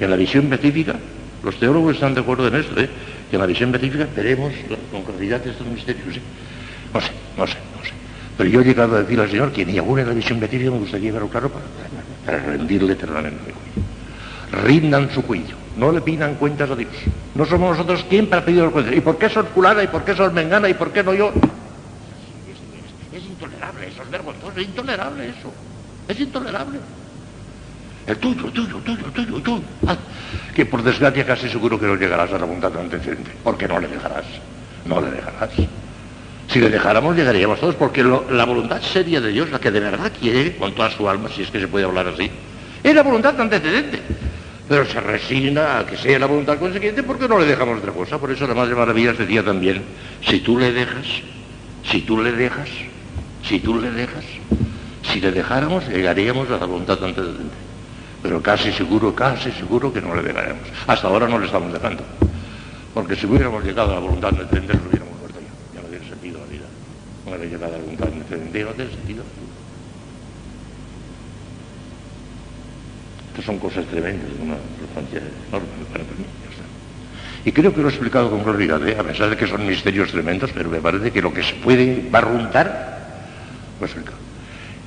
Y 0.00 0.04
en 0.04 0.10
la 0.10 0.16
visión 0.16 0.48
beatífica, 0.48 0.96
los 1.44 1.56
teólogos 1.60 1.94
están 1.94 2.14
de 2.14 2.20
acuerdo 2.22 2.48
en 2.48 2.56
esto, 2.56 2.80
¿eh? 2.80 2.88
Que 3.30 3.36
en 3.36 3.40
la 3.40 3.46
visión 3.46 3.70
beatífica 3.72 4.08
veremos 4.14 4.52
la- 4.68 4.76
con 4.90 5.02
claridad 5.04 5.46
estos 5.46 5.66
misterios. 5.66 6.16
¿eh? 6.16 6.20
No 6.92 7.00
sé, 7.00 7.12
no 7.36 7.46
sé, 7.46 7.56
no 7.78 7.84
sé. 7.84 7.92
Pero 8.36 8.50
yo 8.50 8.60
he 8.60 8.64
llegado 8.64 8.96
a 8.96 9.02
decir 9.02 9.20
al 9.20 9.30
Señor 9.30 9.52
que 9.52 9.64
ni 9.64 9.78
aún 9.78 9.98
en 10.00 10.08
la 10.08 10.14
visión 10.14 10.40
beatífica 10.40 10.70
me 10.70 10.78
gustaría 10.78 11.12
verlo 11.12 11.28
claro 11.28 11.50
para, 12.26 12.38
rendirle 12.38 12.94
eternamente 12.94 13.40
mi 13.46 13.52
cuello. 13.52 14.64
Rindan 14.66 15.10
su 15.14 15.22
cuello, 15.22 15.56
no 15.76 15.92
le 15.92 16.00
pidan 16.00 16.34
cuentas 16.34 16.68
a 16.70 16.74
Dios. 16.74 16.92
No 17.34 17.44
somos 17.46 17.70
nosotros 17.70 18.04
quien 18.08 18.26
para 18.28 18.44
pedir 18.44 18.64
los 18.64 18.72
cuentas. 18.72 18.96
¿Y 18.96 19.00
por 19.00 19.16
qué 19.16 19.28
son 19.28 19.46
fulana? 19.46 19.82
¿Y 19.84 19.86
por 19.86 20.04
qué 20.04 20.14
son 20.16 20.34
mengana? 20.34 20.68
¿Y 20.68 20.74
por 20.74 20.92
qué 20.92 21.04
no 21.04 21.14
yo? 21.14 21.28
Es, 22.48 22.56
es- 23.14 23.22
es 23.22 23.28
intolerable, 23.30 23.86
eso 23.86 24.02
es 24.02 24.10
vergonzoso, 24.10 24.58
es 24.58 24.66
intolerable 24.66 25.28
eso. 25.28 25.52
Es 26.08 26.18
intolerable. 26.18 26.80
El 28.06 28.16
tuyo, 28.16 28.44
tuyo, 28.50 28.76
tuyo, 28.78 29.04
tuyo, 29.12 29.40
tuyo. 29.40 29.62
Ah, 29.86 29.96
que 30.54 30.66
por 30.66 30.82
desgracia 30.82 31.24
casi 31.24 31.48
seguro 31.48 31.78
que 31.78 31.86
no 31.86 31.96
llegarás 31.96 32.32
a 32.32 32.38
la 32.38 32.44
voluntad 32.44 32.76
antecedente, 32.76 33.30
porque 33.44 33.68
no 33.68 33.78
le 33.78 33.88
dejarás, 33.88 34.24
no 34.84 35.00
le 35.00 35.10
dejarás. 35.10 35.50
Si 36.48 36.58
le 36.58 36.68
dejáramos 36.68 37.16
llegaríamos 37.16 37.60
todos, 37.60 37.76
porque 37.76 38.02
la 38.02 38.44
voluntad 38.44 38.80
seria 38.82 39.20
de 39.20 39.30
Dios, 39.30 39.50
la 39.50 39.60
que 39.60 39.70
de 39.70 39.78
verdad 39.78 40.10
quiere 40.18 40.56
con 40.56 40.74
toda 40.74 40.90
su 40.90 41.08
alma, 41.08 41.28
si 41.28 41.42
es 41.42 41.50
que 41.50 41.60
se 41.60 41.68
puede 41.68 41.84
hablar 41.84 42.08
así, 42.08 42.28
es 42.82 42.94
la 42.94 43.02
voluntad 43.02 43.40
antecedente. 43.40 44.00
Pero 44.68 44.86
se 44.86 45.00
resigna 45.00 45.80
a 45.80 45.86
que 45.86 45.96
sea 45.96 46.18
la 46.18 46.26
voluntad 46.26 46.58
consiguiente 46.58 47.02
porque 47.02 47.28
no 47.28 47.38
le 47.38 47.46
dejamos 47.46 47.78
otra 47.78 47.92
cosa. 47.92 48.18
Por 48.18 48.30
eso 48.30 48.46
la 48.46 48.54
Madre 48.54 48.74
Maravillas 48.74 49.18
decía 49.18 49.44
también, 49.44 49.82
si 50.24 50.40
tú 50.40 50.58
le 50.58 50.72
dejas, 50.72 51.06
si 51.90 52.02
tú 52.02 52.22
le 52.22 52.32
dejas, 52.32 52.68
si 53.42 53.58
tú 53.58 53.80
le 53.80 53.90
dejas, 53.90 54.24
si 55.02 55.20
le 55.20 55.32
dejáramos, 55.32 55.88
llegaríamos 55.88 56.48
a 56.50 56.58
la 56.58 56.66
voluntad 56.66 57.02
antecedente. 57.02 57.69
Pero 58.22 58.42
casi 58.42 58.72
seguro, 58.72 59.14
casi 59.14 59.50
seguro 59.52 59.92
que 59.92 60.00
no 60.00 60.14
le 60.14 60.22
dejaremos. 60.22 60.62
Hasta 60.86 61.08
ahora 61.08 61.26
no 61.26 61.38
le 61.38 61.46
estamos 61.46 61.72
dejando. 61.72 62.02
Porque 62.92 63.16
si 63.16 63.26
hubiéramos 63.26 63.64
llegado 63.64 63.92
a 63.92 63.94
la 63.94 64.00
voluntad 64.00 64.30
antecedente, 64.30 64.74
nos 64.74 64.86
hubiéramos 64.86 65.18
muerto 65.18 65.38
ya. 65.40 65.80
Ya 65.80 65.82
no 65.82 65.88
tiene 65.88 66.08
sentido 66.08 66.40
la 66.40 66.46
vida. 66.46 66.66
No 67.24 67.30
hubiera 67.30 67.44
llegado 67.44 67.74
a 67.74 67.78
la 67.78 67.82
voluntad 67.82 68.08
antecedente, 68.08 68.64
no 68.64 68.70
tiene 68.70 68.90
sentido. 68.90 69.24
Estas 73.30 73.44
son 73.44 73.58
cosas 73.58 73.86
tremendas, 73.86 74.28
de 74.36 74.42
una 74.42 74.56
importancia 74.56 75.22
enorme 75.48 75.68
para 75.92 76.04
mí. 76.04 76.26
Y 77.44 77.52
creo 77.52 77.72
que 77.72 77.80
lo 77.80 77.88
he 77.88 77.90
explicado 77.90 78.28
con 78.28 78.42
claridad, 78.44 78.86
¿eh? 78.86 78.96
a 78.98 79.02
pesar 79.02 79.30
de 79.30 79.36
que 79.36 79.46
son 79.46 79.66
misterios 79.66 80.10
tremendos, 80.10 80.50
pero 80.52 80.68
me 80.68 80.80
parece 80.80 81.10
que 81.10 81.22
lo 81.22 81.32
que 81.32 81.42
se 81.42 81.54
puede 81.54 82.06
barruntar, 82.10 82.98
lo 83.80 83.86
he 83.86 83.88
explicado. 83.88 84.29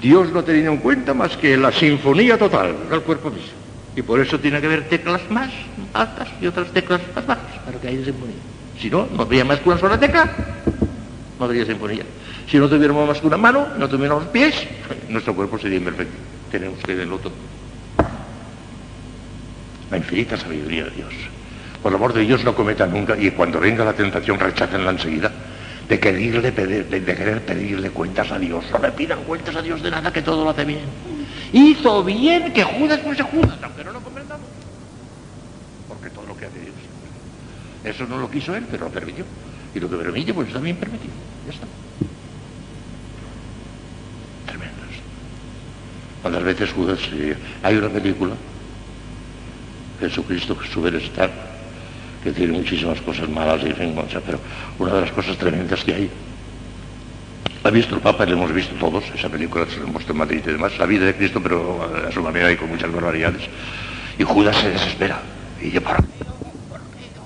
Dios 0.04 0.34
no 0.34 0.44
tenido 0.44 0.70
en 0.74 0.80
cuenta 0.80 1.14
más 1.14 1.38
que 1.38 1.56
la 1.56 1.72
sinfonía 1.72 2.38
total 2.38 2.76
del 2.90 3.00
cuerpo 3.04 3.30
mismo. 3.32 3.54
Y 3.96 4.02
por 4.02 4.20
eso 4.20 4.38
tiene 4.38 4.60
que 4.60 4.66
haber 4.68 4.90
teclas 4.90 5.22
más 5.32 5.50
altas 5.94 6.28
y 6.42 6.48
otras 6.48 6.68
teclas 6.72 7.00
más 7.16 7.26
bajas 7.26 7.60
para 7.66 7.80
que 7.80 7.88
haya 7.88 8.04
sinfonía. 8.04 8.36
Si 8.78 8.90
no, 8.90 9.08
no 9.16 9.22
habría 9.22 9.46
más 9.46 9.62
que 9.62 9.70
una 9.70 9.78
sola 9.78 9.98
tecla, 9.98 10.30
no 11.40 11.46
habría 11.46 11.66
sinfonía. 11.66 12.04
Si 12.50 12.58
no 12.58 12.68
tuviéramos 12.68 13.08
más 13.08 13.22
que 13.22 13.28
una 13.28 13.38
mano, 13.38 13.66
no 13.78 13.88
tuviéramos 13.88 14.26
pies, 14.26 14.54
nuestro 15.08 15.34
cuerpo 15.34 15.58
sería 15.58 15.78
imperfecto. 15.78 16.18
Tenemos 16.52 16.80
que 16.80 16.96
verlo 16.96 17.18
todo. 17.20 17.34
La 19.90 19.98
infinita 19.98 20.36
sabiduría 20.36 20.84
de 20.84 20.92
Dios. 20.92 21.14
Por 21.82 21.94
el 21.94 21.96
amor 21.96 22.12
de 22.12 22.22
Dios 22.24 22.44
no 22.44 22.54
cometan 22.54 22.92
nunca, 22.92 23.16
y 23.18 23.32
cuando 23.32 23.58
venga 23.62 23.86
la 23.86 23.94
tentación 23.94 24.38
rechácenla 24.38 24.92
enseguida, 24.92 25.32
de 25.90 26.00
querer 26.00 27.42
pedirle 27.46 27.90
cuentas 27.92 28.32
a 28.32 28.40
Dios. 28.40 28.64
No 28.72 28.80
le 28.80 28.92
pidan 28.92 29.24
cuentas 29.24 29.56
a 29.56 29.62
Dios 29.62 29.82
de 29.82 29.92
nada, 29.92 30.12
que 30.12 30.22
todo 30.22 30.44
lo 30.44 30.50
hace 30.50 30.66
bien. 30.66 30.86
Hizo 31.52 32.04
bien 32.04 32.52
que 32.54 32.64
Judas 32.64 33.00
fuese 33.02 33.24
Judas, 33.24 33.58
aunque 33.62 33.84
no 33.84 33.92
lo 33.92 34.00
comprendamos. 34.00 34.46
Porque 35.88 36.10
todo 36.10 36.26
lo 36.26 36.38
que 36.38 36.46
hace 36.46 36.60
Dios. 36.60 36.74
Eso 37.84 38.06
no 38.08 38.18
lo 38.18 38.32
quiso 38.32 38.56
él, 38.56 38.66
pero 38.72 38.86
lo 38.86 38.92
permitió. 38.92 39.26
Y 39.76 39.80
lo 39.80 39.90
que 39.90 39.98
permite, 39.98 40.34
pues 40.34 40.48
está 40.48 40.60
bien 40.60 40.78
permitido. 40.78 41.14
Ya 41.46 41.54
está. 41.54 41.68
Tremendo 44.48 44.82
esto. 44.90 45.04
¿Cuántas 46.22 46.44
veces 46.44 46.72
Judas... 46.72 47.00
eh, 47.12 47.36
hay 47.62 47.76
una 47.76 47.90
película, 47.90 48.34
Jesucristo, 50.00 50.58
su 50.72 50.82
bienestar, 50.82 51.32
que 52.24 52.32
tiene 52.32 52.54
muchísimas 52.54 53.02
cosas 53.02 53.28
malas, 53.30 53.62
y, 53.64 53.68
en 53.68 54.10
sea, 54.10 54.22
pero 54.26 54.40
una 54.80 54.94
de 54.94 55.02
las 55.02 55.12
cosas 55.12 55.38
tremendas 55.38 55.84
que 55.84 55.94
hay. 55.94 56.10
Ha 57.64 57.70
visto 57.70 57.96
el 57.96 58.02
Papa, 58.02 58.26
la 58.26 58.34
hemos 58.34 58.54
visto 58.54 58.76
todos, 58.76 59.04
esa 59.16 59.30
película 59.30 59.66
se 59.66 59.80
la 59.80 59.88
hemos 59.88 60.10
en 60.10 60.18
Madrid 60.18 60.42
y 60.46 60.52
demás, 60.52 60.78
la 60.78 60.86
vida 60.86 61.06
de 61.06 61.16
Cristo, 61.16 61.42
pero 61.42 61.82
a 62.08 62.12
su 62.12 62.22
manera 62.22 62.52
y 62.52 62.58
con 62.58 62.70
muchas 62.70 62.92
barbaridades. 62.92 63.44
Y 64.18 64.24
Judas 64.24 64.56
se 64.58 64.70
desespera. 64.70 65.22
Y 65.62 65.72
yo, 65.72 65.82
¿por 65.82 65.96
qué 65.98 66.04
no? 66.26 66.34
¿Por 66.70 66.80
qué 66.80 67.08
no? 67.16 67.24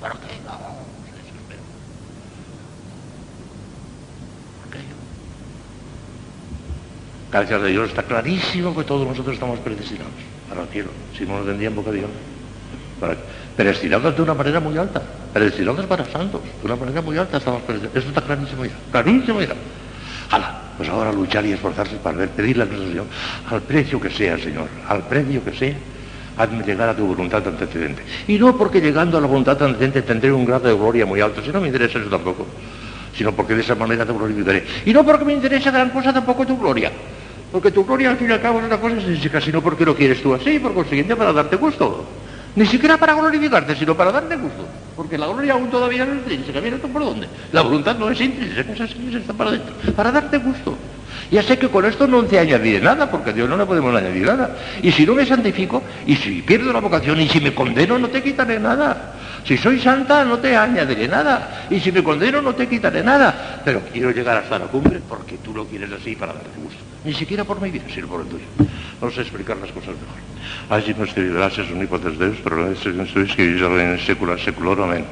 ¿Por 0.00 0.12
qué 0.20 0.36
no? 0.44 0.58
Se 1.04 1.12
desespera. 1.18 1.62
¿Por 4.62 4.70
qué 4.72 4.78
no? 4.78 4.94
Gracias 7.32 7.60
a 7.60 7.66
Dios 7.66 7.88
está 7.88 8.02
clarísimo 8.04 8.76
que 8.76 8.84
todos 8.84 9.06
nosotros 9.06 9.34
estamos 9.34 9.58
predestinados 9.60 10.12
para 10.48 10.62
el 10.62 10.68
cielo, 10.68 10.90
si 11.16 11.24
no 11.24 11.38
nos 11.38 11.46
tendrían 11.46 11.74
boca 11.74 11.90
de 11.90 11.98
diablo. 11.98 12.35
Para- 13.00 13.16
Predestinados 13.56 14.14
de 14.16 14.22
una 14.22 14.34
manera 14.34 14.60
muy 14.60 14.76
alta, 14.76 15.02
predestinados 15.32 15.86
para 15.86 16.04
santos, 16.04 16.42
de 16.42 16.66
una 16.66 16.76
manera 16.76 17.00
muy 17.02 17.16
alta 17.16 17.38
estamos 17.38 17.62
predestinados. 17.62 17.96
Eso 17.96 18.08
está 18.08 18.20
clarísimo 18.22 18.64
ya, 18.66 18.74
clarísimo 18.90 19.40
ya. 19.40 19.54
Hala, 20.30 20.72
pues 20.76 20.88
ahora 20.88 21.12
luchar 21.12 21.44
y 21.46 21.52
esforzarse 21.52 21.96
para 21.96 22.18
ver, 22.18 22.30
pedirle 22.30 22.64
a 22.64 22.66
nuestro 22.66 22.88
Señor, 22.88 23.06
al 23.48 23.62
precio 23.62 23.98
que 24.00 24.10
sea, 24.10 24.36
Señor, 24.38 24.68
al 24.88 25.06
precio 25.06 25.42
que 25.42 25.52
sea, 25.54 25.74
hazme 26.36 26.64
llegar 26.64 26.88
a 26.90 26.96
tu 26.96 27.06
voluntad 27.06 27.46
antecedente. 27.48 28.02
Y 28.26 28.38
no 28.38 28.56
porque 28.58 28.80
llegando 28.80 29.16
a 29.16 29.20
la 29.22 29.26
voluntad 29.26 29.62
antecedente 29.62 30.02
tendré 30.02 30.30
un 30.32 30.44
grado 30.44 30.68
de 30.68 30.74
gloria 30.74 31.06
muy 31.06 31.20
alto, 31.20 31.42
si 31.42 31.50
no 31.50 31.60
me 31.60 31.68
interesa 31.68 31.98
eso 31.98 32.08
tampoco, 32.10 32.46
sino 33.14 33.32
porque 33.32 33.54
de 33.54 33.62
esa 33.62 33.74
manera 33.74 34.04
te 34.04 34.12
glorificaré. 34.12 34.64
Y 34.84 34.92
no 34.92 35.02
porque 35.04 35.24
me 35.24 35.32
interesa 35.32 35.70
gran 35.70 35.90
cosa 35.90 36.12
tampoco 36.12 36.44
tu 36.46 36.58
gloria, 36.58 36.92
porque 37.50 37.70
tu 37.70 37.86
gloria 37.86 38.10
al 38.10 38.18
fin 38.18 38.28
y 38.28 38.32
al 38.34 38.42
cabo 38.42 38.58
es 38.60 38.66
una 38.66 38.78
cosa 38.78 39.00
sencilla, 39.00 39.40
sino 39.40 39.62
porque 39.62 39.84
lo 39.86 39.94
quieres 39.96 40.20
tú 40.22 40.34
así, 40.34 40.58
por 40.58 40.74
consiguiente 40.74 41.16
para 41.16 41.32
darte 41.32 41.56
gusto. 41.56 42.24
Ni 42.56 42.66
siquiera 42.66 42.96
para 42.96 43.14
glorificarte, 43.14 43.76
sino 43.76 43.94
para 43.94 44.10
darte 44.10 44.34
gusto. 44.36 44.66
Porque 44.96 45.18
la 45.18 45.26
gloria 45.26 45.52
aún 45.52 45.70
todavía 45.70 46.06
no 46.06 46.12
es 46.12 46.18
intrínseca. 46.20 46.60
Mira 46.62 46.78
tú 46.78 46.88
por 46.88 47.04
dónde. 47.04 47.28
La 47.52 47.60
voluntad 47.60 47.96
no 47.96 48.10
es 48.10 48.18
intrínseca, 48.18 48.74
sí 48.86 49.14
está 49.14 49.34
para 49.34 49.50
adentro. 49.50 49.74
Para 49.94 50.10
darte 50.10 50.38
gusto. 50.38 50.76
Ya 51.30 51.42
sé 51.42 51.58
que 51.58 51.68
con 51.68 51.84
esto 51.84 52.06
no 52.06 52.22
te 52.24 52.38
añadiré 52.38 52.80
nada, 52.80 53.10
porque 53.10 53.30
a 53.30 53.32
Dios 53.32 53.48
no 53.48 53.56
le 53.58 53.66
podemos 53.66 53.94
añadir 53.94 54.26
nada. 54.26 54.56
Y 54.80 54.90
si 54.90 55.04
no 55.04 55.14
me 55.14 55.26
santifico, 55.26 55.82
y 56.06 56.16
si 56.16 56.40
pierdo 56.42 56.72
la 56.72 56.80
vocación, 56.80 57.20
y 57.20 57.28
si 57.28 57.40
me 57.40 57.54
condeno, 57.54 57.98
no 57.98 58.08
te 58.08 58.22
quitaré 58.22 58.58
nada. 58.58 59.14
Si 59.44 59.58
soy 59.58 59.78
santa, 59.78 60.24
no 60.24 60.38
te 60.38 60.56
añadiré 60.56 61.08
nada. 61.08 61.66
Y 61.68 61.78
si 61.80 61.92
me 61.92 62.02
condeno, 62.02 62.40
no 62.40 62.54
te 62.54 62.66
quitaré 62.66 63.02
nada. 63.02 63.60
Pero 63.64 63.82
quiero 63.92 64.12
llegar 64.12 64.38
hasta 64.38 64.58
la 64.58 64.66
cumbre 64.66 65.00
porque 65.06 65.36
tú 65.38 65.52
lo 65.52 65.66
quieres 65.66 65.90
así 65.92 66.16
para 66.16 66.32
darte 66.32 66.48
gusto. 66.56 66.95
Ni 67.06 67.14
siquiera 67.14 67.44
por 67.44 67.60
mi 67.62 67.70
vida, 67.70 67.84
sino 67.94 68.08
por 68.08 68.22
el 68.22 68.26
tuyo. 68.26 68.44
Vamos 69.00 69.16
a 69.16 69.20
explicar 69.20 69.56
las 69.58 69.70
cosas 69.70 69.94
mejor. 69.94 70.18
Allí 70.68 70.92
nos 70.98 71.14
gracias, 71.14 71.70
omnipotens 71.70 72.18
Deus, 72.18 72.38
pero 72.42 72.56
la 72.56 72.74
que 73.36 73.46
vivís 73.46 73.62
en 73.62 73.98
secula 74.00 74.36
seculorum. 74.36 74.90
Amén. 74.90 75.06